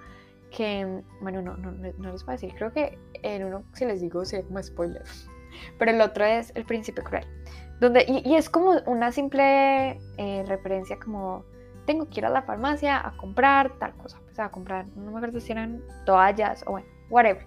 que, 0.50 1.02
bueno, 1.20 1.42
no, 1.42 1.56
no, 1.56 1.72
no 1.72 2.12
les 2.12 2.24
voy 2.24 2.32
a 2.32 2.36
decir, 2.36 2.54
creo 2.56 2.72
que 2.72 2.98
en 3.22 3.44
uno, 3.44 3.64
si 3.74 3.84
les 3.84 4.00
digo, 4.00 4.24
sería 4.24 4.46
como 4.46 4.62
spoiler, 4.62 5.02
pero 5.78 5.90
el 5.90 6.00
otro 6.00 6.24
es 6.24 6.52
El 6.54 6.64
Príncipe 6.64 7.02
Cruel, 7.02 7.26
donde, 7.80 8.04
y, 8.08 8.34
es 8.34 8.48
como 8.48 8.72
una 8.86 9.12
simple 9.12 9.98
eh, 10.16 10.44
referencia 10.46 10.98
como, 10.98 11.44
tengo 11.88 12.06
que 12.10 12.20
ir 12.20 12.26
a 12.26 12.28
la 12.28 12.42
farmacia 12.42 12.98
a 12.98 13.16
comprar 13.16 13.78
tal 13.78 13.94
cosa, 13.94 14.18
pues 14.22 14.38
a 14.38 14.50
comprar, 14.50 14.86
no 14.88 15.10
me 15.10 15.16
acuerdo 15.16 15.40
si 15.40 15.52
eran 15.52 15.82
toallas 16.04 16.62
o 16.66 16.72
bueno, 16.72 16.86
whatever, 17.08 17.46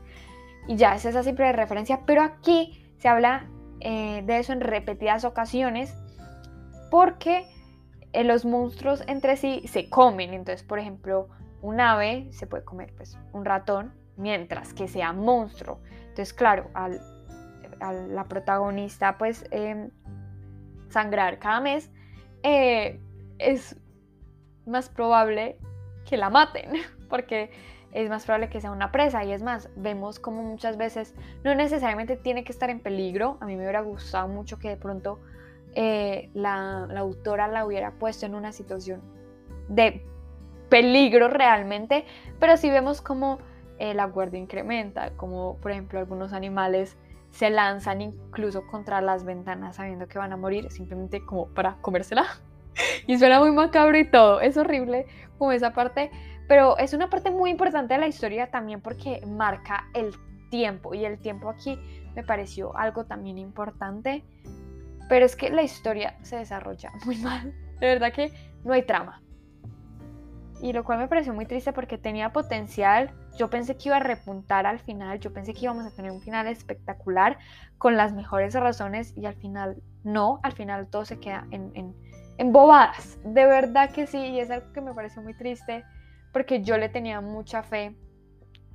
y 0.67 0.77
ya 0.77 0.95
es 0.95 1.05
esa 1.05 1.21
simple 1.21 1.51
referencia, 1.51 2.01
pero 2.07 2.23
aquí 2.23 2.83
se 2.97 3.07
habla 3.07 3.47
eh, 3.81 4.23
de 4.25 4.39
eso 4.39 4.51
en 4.51 4.61
repetidas 4.61 5.25
ocasiones, 5.25 5.95
porque 6.89 7.45
eh, 8.13 8.23
los 8.23 8.43
monstruos 8.43 9.03
entre 9.05 9.37
sí 9.37 9.61
se 9.67 9.91
comen, 9.91 10.33
entonces, 10.33 10.63
por 10.63 10.79
ejemplo, 10.79 11.29
un 11.61 11.79
ave 11.79 12.27
se 12.31 12.47
puede 12.47 12.63
comer 12.63 12.95
pues 12.97 13.19
un 13.33 13.45
ratón, 13.45 13.93
mientras 14.17 14.73
que 14.73 14.87
sea 14.87 15.13
monstruo. 15.13 15.81
Entonces, 16.09 16.33
claro, 16.33 16.71
al, 16.73 16.99
la 18.09 18.25
protagonista 18.25 19.19
pues 19.19 19.45
em, 19.51 19.91
sangrar 20.89 21.37
cada 21.37 21.61
mes, 21.61 21.91
eh, 22.41 22.99
es 23.37 23.75
más 24.65 24.89
probable 24.89 25.57
que 26.09 26.17
la 26.17 26.29
maten, 26.29 26.73
porque 27.09 27.51
es 27.91 28.09
más 28.09 28.25
probable 28.25 28.49
que 28.49 28.61
sea 28.61 28.71
una 28.71 28.91
presa. 28.91 29.23
Y 29.23 29.31
es 29.31 29.41
más, 29.41 29.69
vemos 29.75 30.19
como 30.19 30.43
muchas 30.43 30.77
veces 30.77 31.13
no 31.43 31.53
necesariamente 31.55 32.15
tiene 32.15 32.43
que 32.43 32.51
estar 32.51 32.69
en 32.69 32.79
peligro. 32.79 33.37
A 33.41 33.45
mí 33.45 33.55
me 33.55 33.63
hubiera 33.63 33.81
gustado 33.81 34.27
mucho 34.27 34.59
que 34.59 34.69
de 34.69 34.77
pronto 34.77 35.19
eh, 35.75 36.29
la, 36.33 36.87
la 36.89 36.99
autora 36.99 37.47
la 37.47 37.65
hubiera 37.65 37.91
puesto 37.91 38.25
en 38.25 38.35
una 38.35 38.51
situación 38.51 39.01
de 39.67 40.05
peligro 40.69 41.27
realmente, 41.27 42.05
pero 42.39 42.57
si 42.57 42.69
vemos 42.69 43.01
como 43.01 43.39
eh, 43.77 43.93
la 43.93 44.05
guardia 44.05 44.39
incrementa, 44.39 45.11
como 45.17 45.57
por 45.57 45.71
ejemplo 45.71 45.99
algunos 45.99 46.33
animales 46.33 46.97
se 47.31 47.49
lanzan 47.49 48.01
incluso 48.01 48.67
contra 48.67 49.01
las 49.01 49.23
ventanas 49.23 49.77
sabiendo 49.77 50.07
que 50.07 50.17
van 50.19 50.33
a 50.33 50.37
morir 50.37 50.71
simplemente 50.71 51.25
como 51.25 51.47
para 51.47 51.77
comérsela. 51.81 52.25
y 53.07 53.17
suena 53.17 53.39
muy 53.39 53.51
macabro 53.51 53.97
y 53.97 54.09
todo, 54.09 54.41
es 54.41 54.57
horrible 54.57 55.05
como 55.37 55.51
esa 55.51 55.73
parte, 55.73 56.11
pero 56.47 56.77
es 56.77 56.93
una 56.93 57.09
parte 57.09 57.31
muy 57.31 57.49
importante 57.49 57.93
de 57.93 57.99
la 57.99 58.07
historia 58.07 58.51
también 58.51 58.81
porque 58.81 59.21
marca 59.25 59.87
el 59.93 60.13
tiempo 60.49 60.93
y 60.93 61.05
el 61.05 61.17
tiempo 61.19 61.49
aquí 61.49 61.79
me 62.15 62.23
pareció 62.23 62.75
algo 62.77 63.05
también 63.05 63.37
importante, 63.37 64.23
pero 65.09 65.25
es 65.25 65.35
que 65.35 65.49
la 65.49 65.63
historia 65.63 66.17
se 66.21 66.37
desarrolla 66.37 66.91
muy 67.05 67.17
mal, 67.17 67.53
de 67.79 67.87
verdad 67.87 68.13
que 68.13 68.31
no 68.63 68.73
hay 68.73 68.83
trama, 68.83 69.21
y 70.61 70.73
lo 70.73 70.83
cual 70.83 70.99
me 70.99 71.07
pareció 71.07 71.33
muy 71.33 71.45
triste 71.45 71.73
porque 71.73 71.97
tenía 71.97 72.31
potencial. 72.31 73.11
Yo 73.37 73.49
pensé 73.49 73.75
que 73.77 73.89
iba 73.89 73.97
a 73.97 73.99
repuntar 73.99 74.67
al 74.67 74.79
final, 74.79 75.19
yo 75.19 75.33
pensé 75.33 75.53
que 75.53 75.61
íbamos 75.61 75.85
a 75.85 75.95
tener 75.95 76.11
un 76.11 76.21
final 76.21 76.47
espectacular 76.47 77.39
con 77.79 77.97
las 77.97 78.13
mejores 78.13 78.53
razones 78.53 79.17
y 79.17 79.25
al 79.25 79.33
final 79.33 79.81
no, 80.03 80.39
al 80.43 80.51
final 80.51 80.87
todo 80.87 81.03
se 81.05 81.19
queda 81.19 81.47
en, 81.49 81.95
bobadas. 82.43 83.19
De 83.23 83.45
verdad 83.45 83.91
que 83.91 84.07
sí, 84.07 84.17
y 84.17 84.39
es 84.39 84.49
algo 84.51 84.71
que 84.73 84.81
me 84.81 84.93
pareció 84.93 85.21
muy 85.21 85.33
triste 85.33 85.83
porque 86.31 86.61
yo 86.63 86.77
le 86.77 86.89
tenía 86.89 87.21
mucha 87.21 87.63
fe 87.63 87.95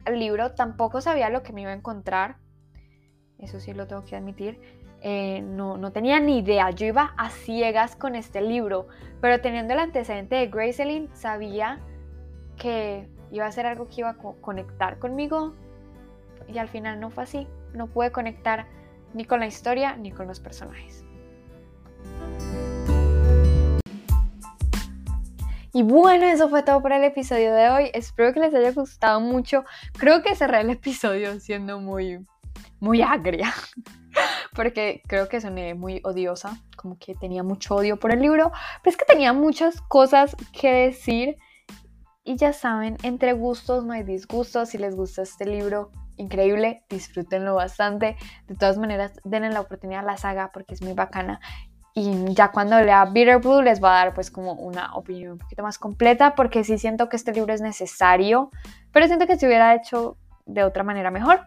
al 0.05 0.19
libro, 0.19 0.53
tampoco 0.53 1.01
sabía 1.01 1.31
lo 1.31 1.43
que 1.43 1.53
me 1.53 1.63
iba 1.63 1.71
a 1.71 1.75
encontrar, 1.75 2.37
eso 3.39 3.61
sí 3.61 3.73
lo 3.73 3.87
tengo 3.87 4.05
que 4.05 4.17
admitir. 4.17 4.61
Eh, 5.03 5.43
no, 5.43 5.77
no, 5.77 5.93
tenía 5.93 6.21
ni 6.21 6.39
idea, 6.39 6.71
yo 6.71 6.87
iba 6.87 7.15
a 7.17 7.31
ciegas 7.31 7.97
con 7.97 8.15
este 8.15 8.41
libro, 8.41 8.89
pero 9.21 9.41
teniendo 9.41 9.75
el 9.75 9.81
antecedente 9.81 10.37
de 10.37 10.47
Graceline, 10.49 11.15
sabía 11.15 11.81
que 12.57 13.09
iba 13.31 13.47
a 13.47 13.53
ser 13.53 13.67
algo 13.67 13.89
que 13.89 14.01
iba 14.01 14.11
a 14.11 14.17
conectar 14.17 14.99
conmigo 14.99 15.55
y 16.49 16.59
al 16.59 16.69
final 16.69 16.99
no 16.99 17.11
fue 17.11 17.25
así, 17.25 17.47
no 17.75 17.89
pude 17.89 18.11
conectar 18.11 18.67
ni 19.13 19.25
con 19.25 19.41
la 19.41 19.47
historia 19.47 19.97
ni 19.97 20.11
con 20.13 20.27
los 20.27 20.41
personajes. 20.41 21.06
Y 25.77 25.83
bueno, 25.83 26.25
eso 26.25 26.49
fue 26.49 26.63
todo 26.63 26.81
por 26.81 26.91
el 26.93 27.05
episodio 27.05 27.53
de 27.53 27.69
hoy. 27.69 27.91
Espero 27.93 28.33
que 28.33 28.41
les 28.41 28.55
haya 28.55 28.73
gustado 28.73 29.21
mucho. 29.21 29.63
Creo 29.99 30.23
que 30.23 30.35
cerré 30.35 30.63
el 30.63 30.71
episodio 30.71 31.39
siendo 31.39 31.79
muy, 31.81 32.19
muy 32.81 33.03
agria 33.03 33.53
porque 34.55 35.03
creo 35.07 35.29
que 35.29 35.39
soné 35.39 35.75
muy 35.75 36.01
odiosa, 36.03 36.59
como 36.77 36.99
que 36.99 37.15
tenía 37.15 37.43
mucho 37.43 37.75
odio 37.75 37.99
por 37.99 38.11
el 38.11 38.23
libro, 38.23 38.53
pero 38.83 38.91
es 38.91 38.97
que 38.97 39.05
tenía 39.05 39.35
muchas 39.35 39.83
cosas 39.83 40.35
que 40.59 40.73
decir 40.73 41.37
y 42.25 42.37
ya 42.37 42.55
saben, 42.55 42.97
entre 43.03 43.35
gustos 43.35 43.85
no 43.85 43.93
hay 43.93 44.03
disgustos, 44.03 44.71
si 44.71 44.79
les 44.79 44.97
gusta 44.97 45.21
este 45.21 45.45
libro, 45.45 45.91
increíble, 46.17 46.85
disfrútenlo 46.89 47.55
bastante, 47.55 48.17
de 48.49 48.55
todas 48.55 48.79
maneras 48.79 49.13
denle 49.25 49.51
la 49.51 49.61
oportunidad 49.61 50.01
a 50.01 50.13
la 50.13 50.17
saga 50.17 50.51
porque 50.55 50.73
es 50.73 50.81
muy 50.81 50.95
bacana 50.95 51.39
y 51.99 52.35
ya 52.35 52.53
cuando 52.53 52.79
lea 52.79 53.07
Bitter 53.07 53.39
Blue 53.39 53.63
les 53.63 53.83
va 53.83 53.95
a 53.95 54.05
dar 54.05 54.15
pues 54.15 54.31
como 54.31 54.53
una 54.53 54.95
opinión 54.95 55.33
un 55.33 55.39
poquito 55.39 55.63
más 55.63 55.79
completa 55.79 56.35
porque 56.35 56.63
sí 56.63 56.77
siento 56.77 57.09
que 57.09 57.17
este 57.17 57.33
libro 57.33 57.55
es 57.55 57.63
necesario, 57.63 58.51
pero 58.93 59.07
siento 59.07 59.27
que 59.27 59.39
se 59.39 59.47
hubiera 59.47 59.75
hecho 59.75 60.19
de 60.45 60.63
otra 60.63 60.85
manera 60.85 61.11
mejor. 61.11 61.41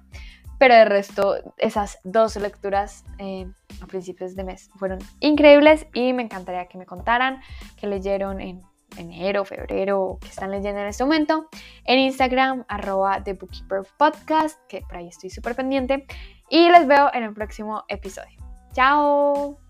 Pero 0.58 0.74
de 0.74 0.86
resto, 0.86 1.36
esas 1.58 2.00
dos 2.04 2.36
lecturas 2.36 3.06
eh, 3.20 3.48
a 3.80 3.86
principios 3.86 4.36
de 4.36 4.44
mes 4.44 4.72
fueron 4.76 4.98
increíbles 5.20 5.86
y 5.94 6.14
me 6.14 6.24
encantaría 6.24 6.66
que 6.66 6.80
me 6.80 6.88
contaran 6.88 7.42
que 7.78 7.86
leyeron 7.86 8.42
en 8.42 8.62
enero, 8.98 9.46
febrero, 9.46 10.18
que 10.20 10.30
están 10.30 10.50
leyendo 10.50 10.82
en 10.82 10.88
este 10.88 11.04
momento. 11.04 11.48
En 11.86 12.00
Instagram, 12.00 12.66
arroba 12.68 13.24
The 13.24 13.34
Bookkeeper 13.34 13.84
Podcast, 13.98 14.60
que 14.68 14.82
por 14.82 14.98
ahí 14.98 15.08
estoy 15.10 15.30
súper 15.30 15.56
pendiente. 15.56 16.08
Y 16.50 16.70
les 16.70 16.88
veo 16.88 17.12
en 17.14 17.22
el 17.22 17.34
próximo 17.36 17.84
episodio. 17.88 18.40
¡Chao! 18.74 19.68